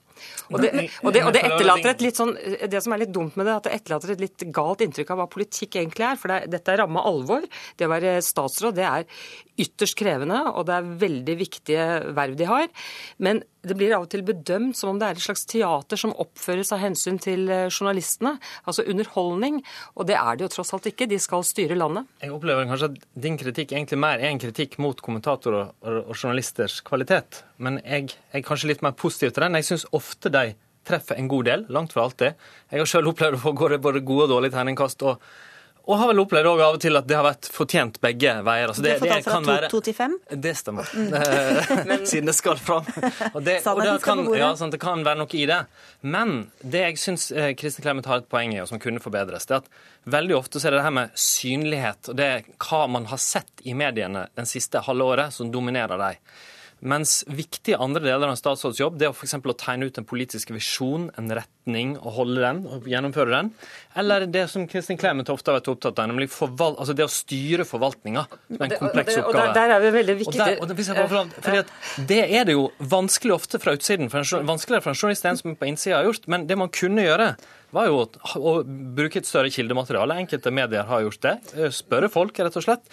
[0.52, 0.72] Og det,
[1.04, 2.34] og, det, og det, etterlater et litt sånn,
[2.72, 5.22] det som er litt dumt med det, at det etterlater et litt galt inntrykk av
[5.22, 6.22] hva politikk egentlig er.
[6.22, 7.46] For det, dette er ramme alvor.
[7.78, 9.08] Det å være statsråd det er
[9.58, 11.86] ytterst krevende, og det er veldig viktige
[12.18, 12.68] verv de har.
[13.24, 16.16] Men det blir av og til bedømt som om det er et slags teater som
[16.24, 18.36] oppføres av hensyn til eh, journalistene.
[18.66, 19.62] Altså underholdning.
[19.96, 21.10] Og det er det jo tross alt ikke.
[21.10, 22.08] De skal styre landet.
[22.24, 26.80] Jeg opplever kanskje at din kritikk egentlig mer er en kritikk mot kommentatorer og journalisters
[26.88, 27.44] kvalitet.
[27.62, 29.60] Men jeg er kanskje litt mer positiv til den.
[29.60, 30.50] Jeg syns ofte de
[30.88, 32.48] treffer en god del, langt fra alltid.
[32.72, 35.04] Jeg har selv opplevd å få både gode og dårlige tegningkast.
[35.04, 35.22] og
[35.88, 38.68] og har vel opplevd av og til at det har vært fortjent begge veier.
[38.68, 40.18] Altså det, du har fått alt fra to til fem?
[40.28, 40.90] Det stemmer.
[40.92, 41.94] Mm.
[42.12, 42.90] Siden det skal fram.
[43.32, 45.62] Og det, og det, kan, ja, sånn, det kan være noe i det.
[46.04, 49.48] Men det jeg syns eh, Kristin Clemet har et poeng i, og som kunne forbedres,
[49.48, 52.30] det er at veldig ofte så er det det her med synlighet og det
[52.64, 56.20] hva man har sett i mediene den siste halve året, som dominerer dem.
[56.86, 59.34] Mens viktige andre deler av en statsråds jobb det er f.eks.
[59.40, 63.50] å tegne ut en politisk visjon, en retning, og holde den og gjennomføre den.
[63.98, 67.66] Eller det som Kristin Clemet ofte har vært opptatt av, nemlig altså det å styre
[67.66, 68.28] forvaltninga.
[68.30, 69.50] Som er en kompleks oppgave.
[69.50, 70.50] Og der, er vi veldig viktige.
[70.62, 74.12] Og der, og fordi det er det jo vanskelig ofte fra utsiden.
[74.14, 76.30] Vanskeligere for en journalist enn som på innsida har gjort.
[76.30, 77.32] Men det man kunne gjøre,
[77.76, 78.54] var jo å,
[78.96, 80.22] bruke et større kildemateriale.
[80.22, 81.36] Enkelte medier har gjort det.
[81.76, 82.86] Spørre folk, rett og slett.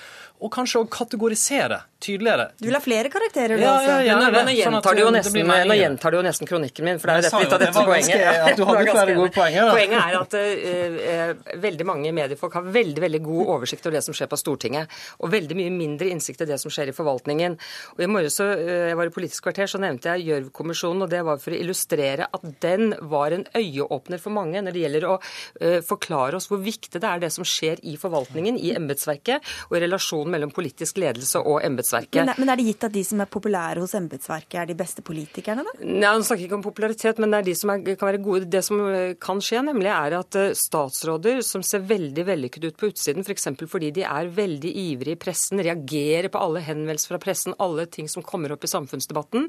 [0.43, 2.49] Og kanskje å kategorisere tydeligere.
[2.61, 3.61] Du vil ha flere karakterer?
[3.61, 7.01] Ja, ja, ja, nå gjentar, du jo nesten, nå gjentar du jo nesten kronikken min,
[7.01, 8.25] for det er jo litt av dette poenget.
[8.45, 13.05] At du hadde flere gode poenger, Poenget er at uh, veldig mange mediefolk har veldig
[13.07, 16.49] veldig god oversikt over det som skjer på Stortinget, og veldig mye mindre innsikt i
[16.51, 17.57] det som skjer i forvaltningen.
[17.97, 18.53] Og I morges uh,
[18.91, 22.29] jeg var i Politisk kvarter, så nevnte jeg Gjørv-kommisjonen, og det var for å illustrere
[22.29, 26.63] at den var en øyeåpner for mange når det gjelder å uh, forklare oss hvor
[26.65, 31.01] viktig det er det som skjer i forvaltningen, i embetsverket, og i relasjonen mellom politisk
[31.03, 31.94] ledelse og embetsverket.
[31.95, 35.05] Men, men, er det gitt at de som er populære hos embetsverket, er de beste
[35.07, 35.75] politikerne, da?
[35.83, 38.51] Nei, Nå snakker ikke om popularitet, men det er de som er, kan være gode.
[38.51, 42.79] Det som eh, kan skje, nemlig er at eh, statsråder som ser veldig vellykket ut
[42.81, 43.49] på utsiden, f.eks.
[43.65, 47.87] For fordi de er veldig ivrige i pressen, reagerer på alle henvendelser fra pressen, alle
[47.91, 49.49] ting som kommer opp i samfunnsdebatten,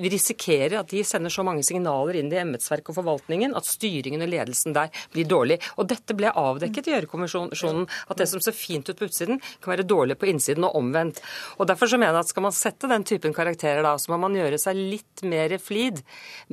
[0.00, 4.24] vi risikerer at de sender så mange signaler inn i embetsverket og forvaltningen at styringen
[4.24, 5.60] og ledelsen der blir dårlig.
[5.78, 9.74] Og dette ble avdekket i Gjørv-kommisjonen, at det som ser fint ut på utsiden, kan
[9.74, 11.20] være dårlig på innsiden, og omvendt.
[11.58, 14.20] Og Derfor så mener jeg at skal man sette den typen karakterer, da, så må
[14.22, 15.98] man gjøre seg litt mer flid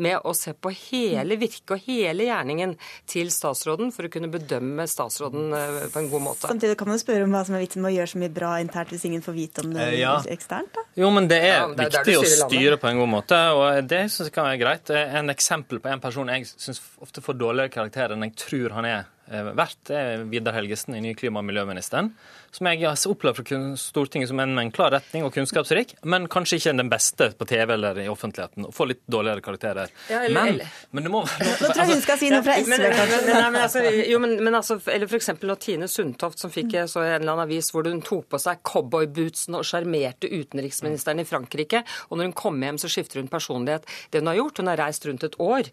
[0.02, 2.74] med å se på hele virket og hele gjerningen
[3.10, 6.50] til statsråden, for å kunne bedømme statsråden eh, på en god måte.
[6.50, 8.56] Samtidig kan man spørre om hva som er vitsen med å gjøre så mye bra
[8.64, 10.16] internt hvis ingen får vite om det eh, ja.
[10.34, 10.88] eksternt, da?
[11.04, 13.86] Jo, men det er, ja, det er viktig å styre på en god måte, og
[13.94, 14.94] det syns jeg kan være greit.
[15.22, 18.90] En eksempel på en person jeg syns ofte får dårligere karakter enn jeg tror han
[18.90, 22.16] er eh, verdt, er Vidar Helgesen, ny klima- og miljøministeren
[22.52, 26.28] som jeg har opplevd fra Stortinget som en med en klar retning og kunnskapsrik, men
[26.32, 28.68] kanskje ikke den beste på TV eller i offentligheten.
[28.68, 29.94] Og får litt dårligere karakterer.
[30.12, 30.80] Ja, eller, men, eller.
[30.92, 31.24] men det må
[31.62, 33.22] Nå tror jeg hun skal si noe fra SV, kanskje.
[33.28, 35.32] Men, men, jo, men, men eller f.eks.
[35.62, 39.58] Tine Sundtoft, som fikk så en eller annen avis hvor hun tok på seg cowboybootsen
[39.60, 41.84] og sjarmerte utenriksministeren i Frankrike.
[42.10, 43.88] Og når hun kommer hjem, så skifter hun personlighet.
[44.12, 45.70] Det hun har gjort, hun har reist rundt et år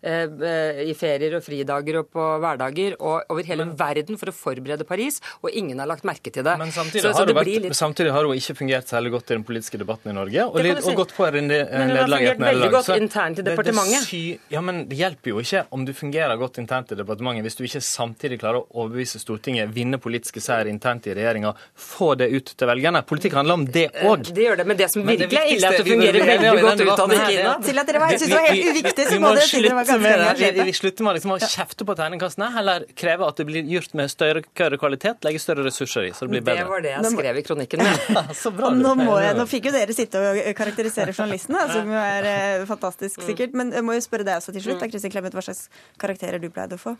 [0.00, 4.86] eh, i ferier og fridager og på hverdager og over hele verden for å forberede
[4.88, 6.56] Paris, og ingen har lagt merke merke til det.
[6.58, 7.76] Men samtidig, så, har, så vært, litt...
[7.76, 10.44] samtidig har, hun ikke fungert særlig godt i den politiske debatten i Norge.
[10.46, 14.06] Og, litt, og gått på nederlag har fungert veldig godt internt i departementet.
[14.10, 17.46] Det, det, ja, men det hjelper jo ikke om du fungerer godt internt i departementet
[17.46, 22.12] hvis du ikke samtidig klarer å overbevise Stortinget, vinne politiske seier internt i regjeringa, få
[22.20, 23.02] det ut til velgerne.
[23.08, 24.28] Politikk handler om det òg.
[24.28, 26.52] Eh, det gjør det, men det som virkelig er ille, er at det fungerer veldig
[26.62, 27.56] godt utad i Kina.
[27.62, 29.78] Til at dere var, jeg syns det var helt uviktig, så må dere si dere
[29.78, 33.72] var ganske Vi slutter med liksom å kjefte på tegningkastene, heller kreve at det blir
[33.72, 36.64] gjort med større kvalitet, legge større ressurser i, så det blir bedre.
[36.64, 38.20] Det var det jeg skrev i kronikken min.
[38.42, 38.70] så bra.
[38.76, 42.66] Nå, må jeg, nå fikk jo dere sitte og karakterisere journalistene, som jo er eh,
[42.68, 43.56] fantastisk sikkert.
[43.58, 45.66] Men jeg må jo spørre deg også til slutt, da, Kristin Clemet, hva slags
[46.02, 46.94] karakterer du pleide å få?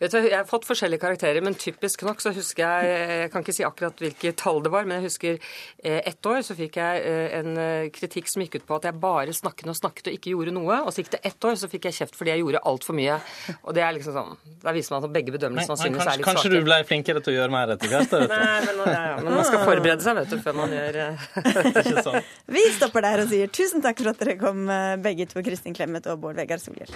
[0.00, 3.44] Vet du, Jeg har fått forskjellige karakterer, men typisk nok så husker jeg Jeg kan
[3.44, 6.78] ikke si akkurat hvilket tall det var, men jeg husker eh, ett år så fikk
[6.80, 10.10] jeg eh, en eh, kritikk som gikk ut på at jeg bare snakket og snakket
[10.10, 10.80] og ikke gjorde noe.
[10.86, 13.18] Og så gikk det ett år, så fikk jeg kjeft fordi jeg gjorde altfor mye.
[13.62, 16.26] Og det er liksom sånn Da viser man at begge bedømmelsene synes er litt svake.
[16.26, 18.16] Kanskje du ble flinkere til å gjøre mer etter hvert?
[18.32, 19.14] Nei, men, ja, ja.
[19.20, 21.00] men man skal forberede seg vet du, før man gjør
[21.82, 22.34] Ikke sant?
[22.56, 24.66] Vi stopper der og sier tusen takk for at dere kom,
[25.04, 26.92] begge to, Kristin Clemet og Bård Vegar Solhjell.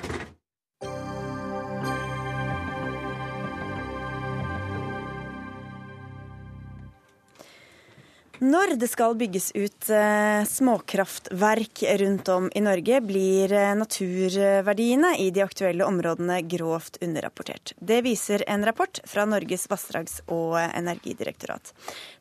[8.40, 15.26] Når det skal bygges ut eh, småkraftverk rundt om i Norge, blir eh, naturverdiene i
[15.28, 17.74] de aktuelle områdene grovt underrapportert.
[17.76, 21.74] Det viser en rapport fra Norges vassdrags- og energidirektorat.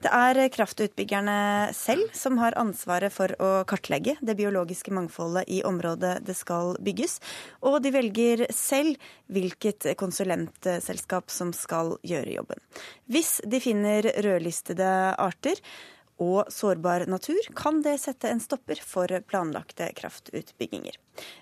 [0.04, 6.18] Det er kraftutbyggerne selv som har ansvaret for å kartlegge det biologiske mangfoldet i området
[6.28, 7.22] det skal bygges,
[7.64, 9.00] og de velger selv
[9.32, 12.60] hvilket konsulentselskap som skal gjøre jobben.
[13.08, 15.64] Hvis de finner rødlistede arter,
[16.20, 21.00] og sårbar natur, kan det sette en stopper for planlagte kraftutbygginger.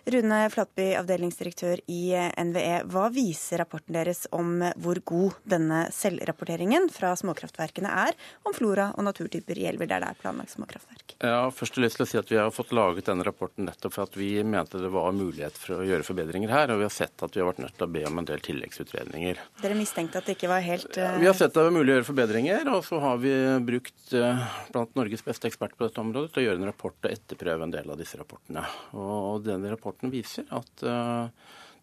[0.08, 2.02] Rune Flatby, avdelingsdirektør i
[2.48, 2.84] NVE.
[2.88, 8.16] Hva viser rapporten deres om hvor god denne selvrapporteringen fra småkraftverkene er
[8.48, 11.18] om flora og naturtyper i elver der det er planlagt småkraftverk?
[11.20, 13.68] Ja, først har jeg lyst til å si at Vi har fått laget denne rapporten
[13.68, 16.72] nettopp for at vi mente det var mulighet for å gjøre forbedringer her.
[16.74, 18.44] Og vi har sett at vi har vært nødt til å be om en del
[18.48, 19.42] tilleggsutredninger.
[19.64, 21.18] Dere mistenkte at det ikke var helt uh...
[21.20, 23.34] Vi har sett at det var mulig å gjøre forbedringer, og så har vi
[23.68, 27.12] brukt uh, blant Norges beste eksperter på dette området til å gjøre en rapport og
[27.12, 28.64] etterprøve en del av disse rapportene.
[28.98, 31.28] Og denne rapporten viser at uh,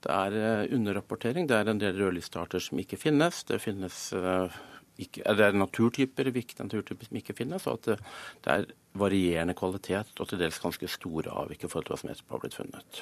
[0.05, 1.49] det er eh, underrapportering.
[1.49, 3.41] Det er en del rødlistearter som ikke finnes.
[3.49, 4.53] Det finnes uh,
[5.01, 7.97] ikke, det er naturtyper, viktige naturtyper som ikke finnes, og at det,
[8.45, 12.11] det er varierende kvalitet og til dels ganske store avvik i forhold til hva som
[12.13, 13.01] etterpå har blitt funnet.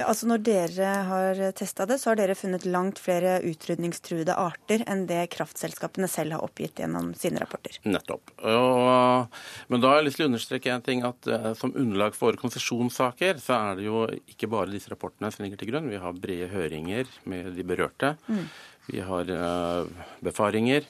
[0.00, 5.04] Altså Når dere har testa det, så har dere funnet langt flere utrydningstruede arter enn
[5.10, 7.76] det kraftselskapene selv har oppgitt gjennom sine rapporter?
[7.84, 8.32] Nettopp.
[8.38, 12.16] Og, men da har jeg lyst til å understreke en ting at uh, som underlag
[12.16, 15.90] for konsesjonssaker, så er det jo ikke bare disse rapportene som ligger til grunn.
[15.90, 18.14] Vi har brede høringer med de berørte.
[18.30, 18.46] Mm.
[18.92, 20.86] Vi har uh, befaringer.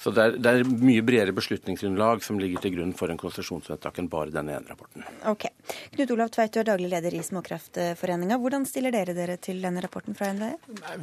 [0.00, 3.98] Så det er, det er, mye bredere beslutningsgrunnlag som ligger til grunn for en konsesjonsvedtak
[4.00, 5.04] enn bare denne ene rapporten.
[5.28, 5.44] Ok.
[5.92, 8.38] Knut Olav Tveit, du er daglig leder i Småkraftforeninga.
[8.40, 10.54] Hvordan stiller dere dere til denne rapporten fra NVE?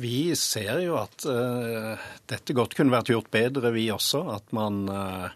[0.01, 4.23] Vi ser jo at uh, dette godt kunne vært gjort bedre, vi også.
[4.33, 5.29] At man uh,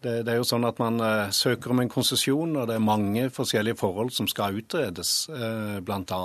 [0.00, 2.90] det, det, er jo sånn at Man uh, søker om en konsesjon, og det er
[2.92, 5.26] mange forskjellige forhold som skal utredes.
[5.28, 6.22] Uh, Bl.a.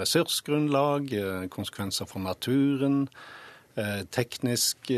[0.00, 1.12] ressursgrunnlag,
[1.52, 3.02] konsekvenser for naturen,
[4.10, 4.88] teknisk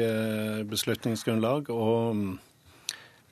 [0.71, 1.71] beslutningsgrunnlag.
[1.75, 2.39] og mm,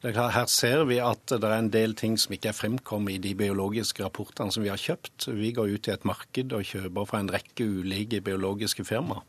[0.03, 3.35] her ser vi at det er en del ting som ikke er fremkommet i de
[3.35, 5.29] biologiske rapportene som vi har kjøpt.
[5.35, 9.25] Vi går ut i et marked og kjøper fra en rekke ulike biologiske firmaer.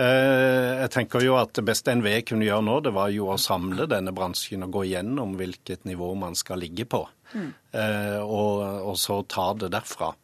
[0.00, 3.88] Jeg tenker jo at Det beste NVE kunne gjøre nå, det var jo å samle
[3.90, 7.02] denne bransjen og gå igjennom hvilket nivå man skal ligge på,
[7.34, 7.50] mm.
[8.22, 10.14] og, og så ta det derfra.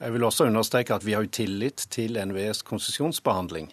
[0.00, 3.70] Jeg vil også understreke at vi har jo tillit til NVEs konsesjonsbehandling.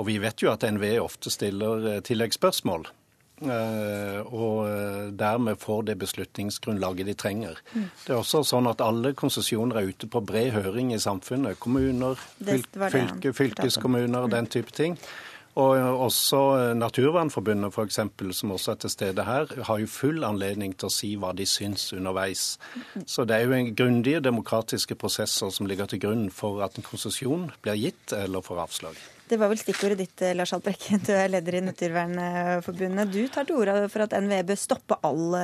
[0.00, 2.88] Og vi vet jo at NVE ofte stiller tilleggsspørsmål.
[3.40, 4.56] Og
[5.16, 7.60] dermed får det beslutningsgrunnlaget de trenger.
[7.72, 7.86] Mm.
[8.04, 11.60] Det er også sånn at alle konsesjoner er ute på bred høring i samfunnet.
[11.60, 14.98] Kommuner, fylke, fylkeskommuner, den type ting.
[15.60, 16.40] Og også
[16.78, 17.98] Naturvernforbundet f.eks.,
[18.38, 21.46] som også er til stede her, har jo full anledning til å si hva de
[21.48, 22.58] syns underveis.
[23.02, 26.86] Så det er jo en grundige demokratiske prosesser som ligger til grunn for at en
[26.86, 29.00] konsesjon blir gitt eller får avslag.
[29.30, 31.02] Det var vel stikkordet ditt, Lars Haltbrekken.
[31.06, 33.12] Du er leder i Naturvernforbundet.
[33.14, 35.36] Du tar til orde for at NVE bør stoppe all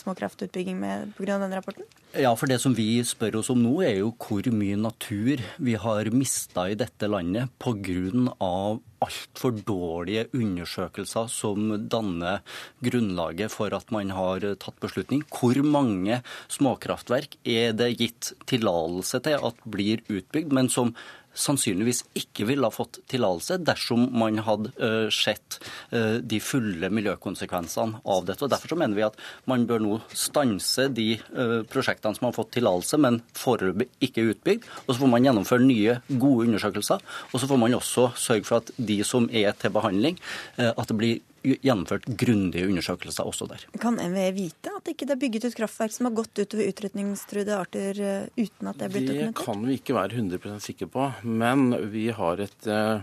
[0.00, 0.80] småkraftutbygging
[1.18, 1.34] pga.
[1.34, 1.84] denne rapporten?
[2.16, 5.76] Ja, for det som vi spør oss om nå, er jo hvor mye natur vi
[5.80, 8.80] har mista i dette landet pga.
[9.02, 12.40] altfor dårlige undersøkelser som danner
[12.84, 15.24] grunnlaget for at man har tatt beslutning.
[15.28, 20.94] Hvor mange småkraftverk er det gitt tillatelse til at blir utbygd, men som
[21.34, 25.58] sannsynligvis ikke ville ha fått tillatelse dersom man hadde uh, sett
[25.92, 28.44] uh, de fulle miljøkonsekvensene av dette.
[28.44, 29.18] Og Derfor så mener vi at
[29.50, 34.68] man bør nå stanse de uh, prosjektene som har fått tillatelse, men foreløpig ikke utbygd.
[34.84, 37.02] Og så får man gjennomføre nye, gode undersøkelser.
[37.32, 40.18] Og så får man også sørge for at de som er til behandling,
[40.58, 43.64] at det blir gjennomført grundige undersøkelser også der.
[43.82, 47.56] Kan NVE vite at ikke det er bygget ut kraftverk som har gått utover utrydningstruede
[47.56, 51.08] arter eh, uten at det er blitt Det kan vi ikke være 100 sikre på,
[51.26, 53.02] men vi har et, eh,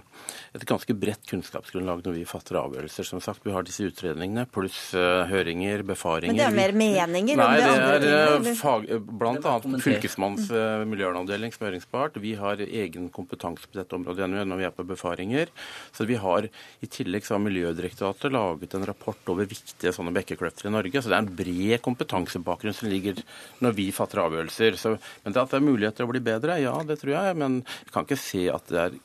[0.56, 3.08] et ganske bredt kunnskapsgrunnlag når vi fatter avgjørelser.
[3.10, 6.34] Som sagt, Vi har disse utredningene pluss eh, høringer, befaringer.
[6.34, 8.88] Men det er mer meninger Nei, det det andre er fag,
[9.20, 9.84] blant annet.
[9.84, 12.20] Fylkesmannens eh, miljøvernavdeling som høringspart.
[12.22, 15.52] Vi har egen kompetanse på dette området når vi er på befaringer.
[15.96, 16.48] Så vi har,
[16.82, 21.02] I tillegg så har Miljødirektoratet laget en rapport over viktige sånne bekkekløfter i Norge.
[21.02, 23.22] Så det er en bred kompetansebakgrunn som ligger
[23.64, 24.80] når vi fatter avgjørelser.
[24.80, 27.38] Så, men det at det er muligheter å bli bedre, ja det tror jeg.
[27.42, 29.00] Men vi kan ikke se at det er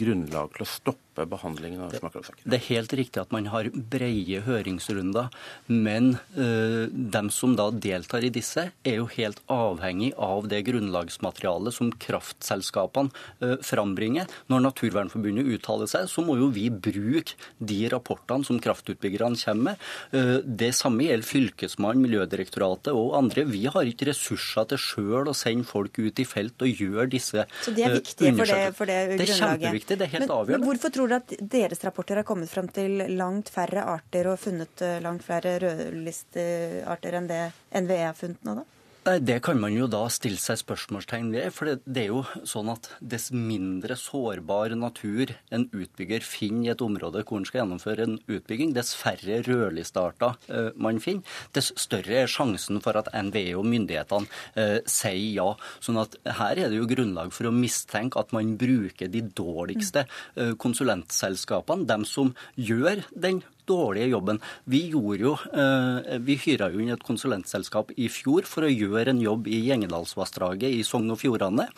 [0.00, 2.44] grunnlag til å stoppe behandlingen av smakkløksaker.
[2.44, 5.30] Det er helt riktig at man har breie høringsrunder,
[5.68, 11.76] men øh, dem som da deltar i disse, er jo helt avhengig av det grunnlagsmaterialet
[11.76, 13.10] som kraftselskapene
[13.42, 14.30] øh, frambringer.
[14.52, 19.88] Når Naturvernforbundet uttaler seg, så må jo vi bruke de rapportene som kraftutbyggerne kommer med.
[20.14, 23.44] Øh, det samme gjelder Fylkesmannen, Miljødirektoratet og andre.
[23.50, 27.44] Vi har ikke ressurser til sjøl å sende folk ut i felt og gjøre disse
[27.64, 28.76] Så de er viktig viktige for det, undersøkelsene.
[28.76, 30.58] for det Det er kjempeviktig, det er helt men, avgjørende.
[30.58, 34.38] Men hvorfor tror dere at deres rapporter har kommet fram til langt færre arter og
[34.40, 37.42] funnet eh, langt flere rødlistearter enn det
[37.82, 38.79] NVE har funnet nå, da?
[39.00, 41.46] Nei, Det kan man jo da stille seg spørsmålstegn ved.
[41.56, 46.84] For det, er jo sånn at dess mindre sårbar natur en utbygger finner i et
[46.84, 51.24] område hvor en skal gjennomføre en utbygging, dess færre rødlistearter eh, man finner,
[51.56, 54.28] dess større er sjansen for at NVE og myndighetene
[54.60, 55.48] eh, sier ja.
[55.80, 60.04] Sånn at her er det jo grunnlag for å mistenke at man bruker de dårligste
[60.36, 63.40] eh, konsulentselskapene, dem som gjør den
[63.70, 64.40] dårlige jobben.
[64.70, 69.14] Vi gjorde jo, eh, vi hyra jo inn et konsulentselskap i fjor for å gjøre
[69.14, 71.68] en jobb i Gjengedalsvassdraget i Sogn og Fjordane.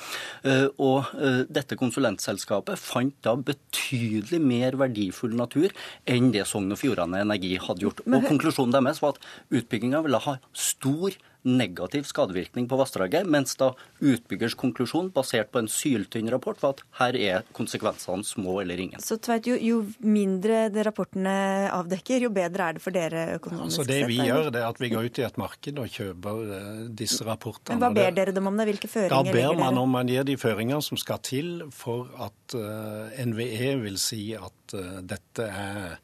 [0.43, 5.72] Eh, Og eh, dette konsulentselskapet fant da betydelig mer verdifull natur
[6.09, 8.03] enn det Sogn og Fjordane Energi hadde gjort.
[8.07, 13.72] Og konklusjonen deres var at utbygginga ville ha stor negativ skadevirkning på vassdraget, mens da
[14.01, 19.03] utbyggers konklusjon, basert på en syltynn rapport, var at her er konsekvensene små eller ingen.
[19.03, 21.34] Så tvert, jo, jo mindre det rapportene
[21.72, 24.68] avdekker, jo bedre er det for dere økonomisk Så det vi sett, gjør, det er
[24.70, 27.76] at vi går ut i et marked og kjøper eh, disse rapportene.
[27.76, 28.68] Men hva ber dere dem om det?
[28.72, 29.49] Hvilke føringer ligger der?
[29.49, 33.72] Da ber man om man gir de føringer som skal til for at eh, NVE
[33.82, 35.99] vil si at eh, dette er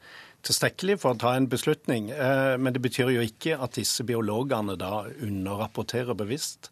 [0.47, 2.09] tilstrekkelig for å ta en beslutning.
[2.11, 6.71] Eh, men det betyr jo ikke at disse biologene da underrapporterer bevisst.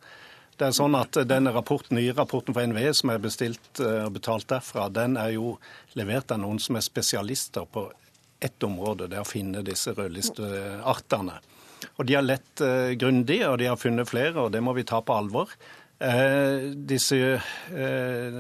[0.58, 4.16] Det er sånn at den rapporten, nye rapporten fra NVE som er bestilt eh, og
[4.18, 5.58] betalt derfra, den er jo
[6.00, 7.90] levert av noen som er spesialister på
[8.40, 11.38] ett område, det er å finne disse rødlisteartene.
[11.98, 14.86] Og de har lett eh, grundig, og de har funnet flere, og det må vi
[14.88, 15.54] ta på alvor.
[16.00, 18.36] Eh, disse eh,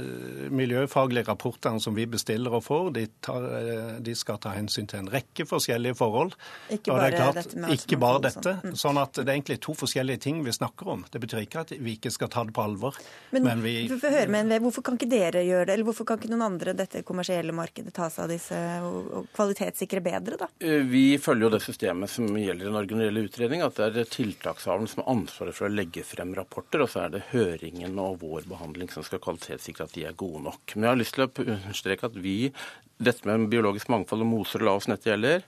[0.54, 5.00] miljøfaglige rapportene som vi bestiller og får, de, tar, eh, de skal ta hensyn til
[5.02, 6.36] en rekke forskjellige forhold.
[6.70, 8.54] Ikke bare, det klart, dette med Ikke bare dette.
[8.62, 8.76] sånn.
[8.78, 11.06] Sånn at det er egentlig to forskjellige ting vi snakker om.
[11.10, 13.00] Det betyr ikke at vi ikke skal ta det på alvor.
[13.32, 15.90] Men, Men vi vi får høre med NVE, hvorfor kan ikke dere gjøre det, eller
[15.90, 20.04] hvorfor kan ikke noen andre dette kommersielle markedet ta seg av disse og, og kvalitetssikre
[20.06, 20.52] bedre, da?
[20.62, 23.82] Eh, Vi følger jo det systemet som gjelder i Norge når det gjelder utredning, at
[23.82, 27.26] det er tiltakshaveren som har ansvaret for å legge frem rapporter, og så er det
[27.48, 30.76] høringen og vår behandling som skal kvalitetssikre at de er gode nok.
[30.76, 32.38] Men jeg har lyst til å understreke at vi,
[32.98, 35.44] dette med biologisk mangfold og moser og lavt nett gjelder,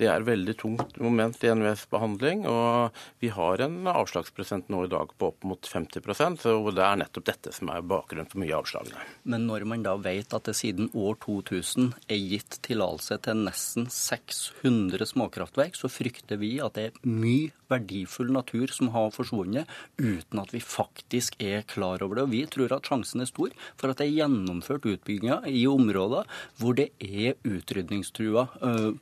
[0.00, 4.84] det er et veldig tungt moment i NVS behandling, og vi har en avslagsprosent nå
[4.86, 8.42] i dag på opp mot 50% så det er nettopp dette som er bakgrunnen for
[8.42, 9.04] mye av avslagene.
[9.30, 13.90] Men når man da vet at det siden år 2000 er gitt tillatelse til nesten
[13.92, 20.40] 600 småkraftverk, så frykter vi at det er mye verdifull natur som har forsvunnet, uten
[20.42, 22.26] at vi faktisk er klar over det.
[22.26, 26.28] Og vi tror at sjansen er stor for at det er gjennomført utbygginger i områder
[26.60, 28.46] hvor det er utrydningstrua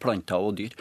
[0.03, 0.77] planter og dyr.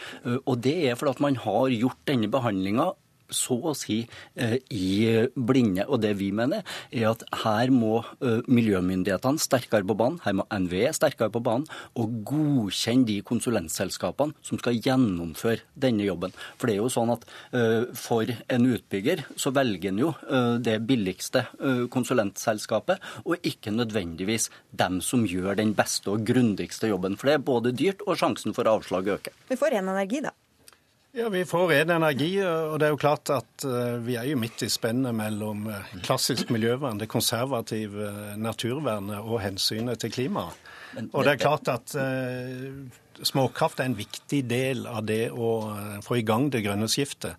[0.46, 2.92] Og det er fordi at man har gjort denne behandlinga
[3.36, 4.02] så å si
[4.36, 5.86] eh, i blinde.
[5.88, 10.48] Og det vi mener, er at her må eh, miljømyndighetene sterkere på banen, her må
[10.52, 11.68] NVE sterkere på banen,
[12.00, 16.36] og godkjenne de konsulentselskapene som skal gjennomføre denne jobben.
[16.58, 17.26] For det er jo sånn at
[17.58, 20.10] eh, for en utbygger så velger en jo
[20.62, 21.42] det billigste
[21.92, 27.18] konsulentselskapet, og ikke nødvendigvis dem som gjør den beste og grundigste jobben.
[27.20, 29.36] For det er både dyrt, og sjansen for avslag øker.
[29.50, 30.34] Vi får ren energi, da.
[31.14, 34.38] Ja, Vi får ren energi, og det er jo klart at eh, vi er jo
[34.40, 40.56] midt i spennet mellom eh, klassisk miljøvern, det konservative eh, naturvernet og hensynet til klimaet.
[41.12, 41.94] Og det er klart at
[43.24, 45.52] småkraft er en viktig del av det å
[46.04, 47.36] få i gang det grønne skiftet.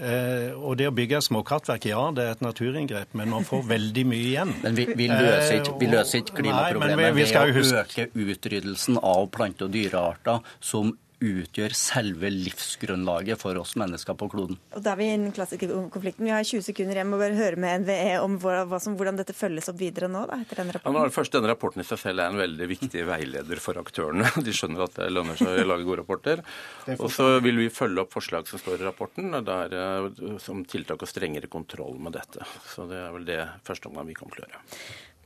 [0.00, 3.66] Eh, og det å bygge et småkraftverk, ja, det er et naturinngrep, men man får
[3.68, 4.52] veldig mye igjen.
[4.64, 8.08] Men vi, vi løser ikke, vi løser ikke Nei, klimaproblemet vi- vi ved å øke
[8.16, 10.40] utryddelsen av plante- og dyrearter
[10.72, 14.58] som utgjør selve livsgrunnlaget for oss mennesker på kloden.
[14.74, 16.24] Og Da er vi i den klassiske konflikten.
[16.24, 19.78] Vi har 20 sekunder igjen og bare høre med NVE om hvordan dette følges opp
[19.80, 21.00] videre nå, da, etter denne rapporten.
[21.00, 24.30] Ja, først, Denne rapporten i seg selv er en veldig viktig veileder for aktørene.
[24.46, 26.42] De skjønner at det lønner seg å lage gode rapporter.
[27.02, 31.04] Og så vil vi følge opp forslag som står i rapporten, der, eh, som tiltak
[31.04, 32.48] og strengere kontroll med dette.
[32.72, 34.64] Så det er vel det første omgang vi kommer til å gjøre.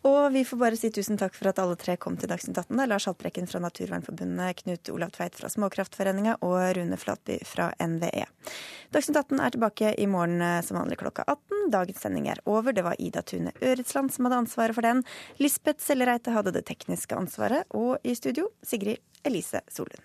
[0.05, 2.77] Og vi får bare si tusen takk for at alle tre kom til Dagsnytt 18.
[2.83, 8.27] Er Lars Haltbrekken fra Naturvernforbundet, Knut Olav Tveit fra Småkraftforeninga og Rune Flatby fra NVE.
[8.93, 11.71] Dagsnytt 18 er tilbake i morgen eh, som vanlig klokka 18.
[11.73, 12.77] Dagens sending er over.
[12.77, 15.01] Det var Ida Tune Øretsland som hadde ansvaret for den.
[15.41, 17.65] Lisbeth Sellereite hadde det tekniske ansvaret.
[17.73, 20.05] Og i studio Sigrid Elise Solund.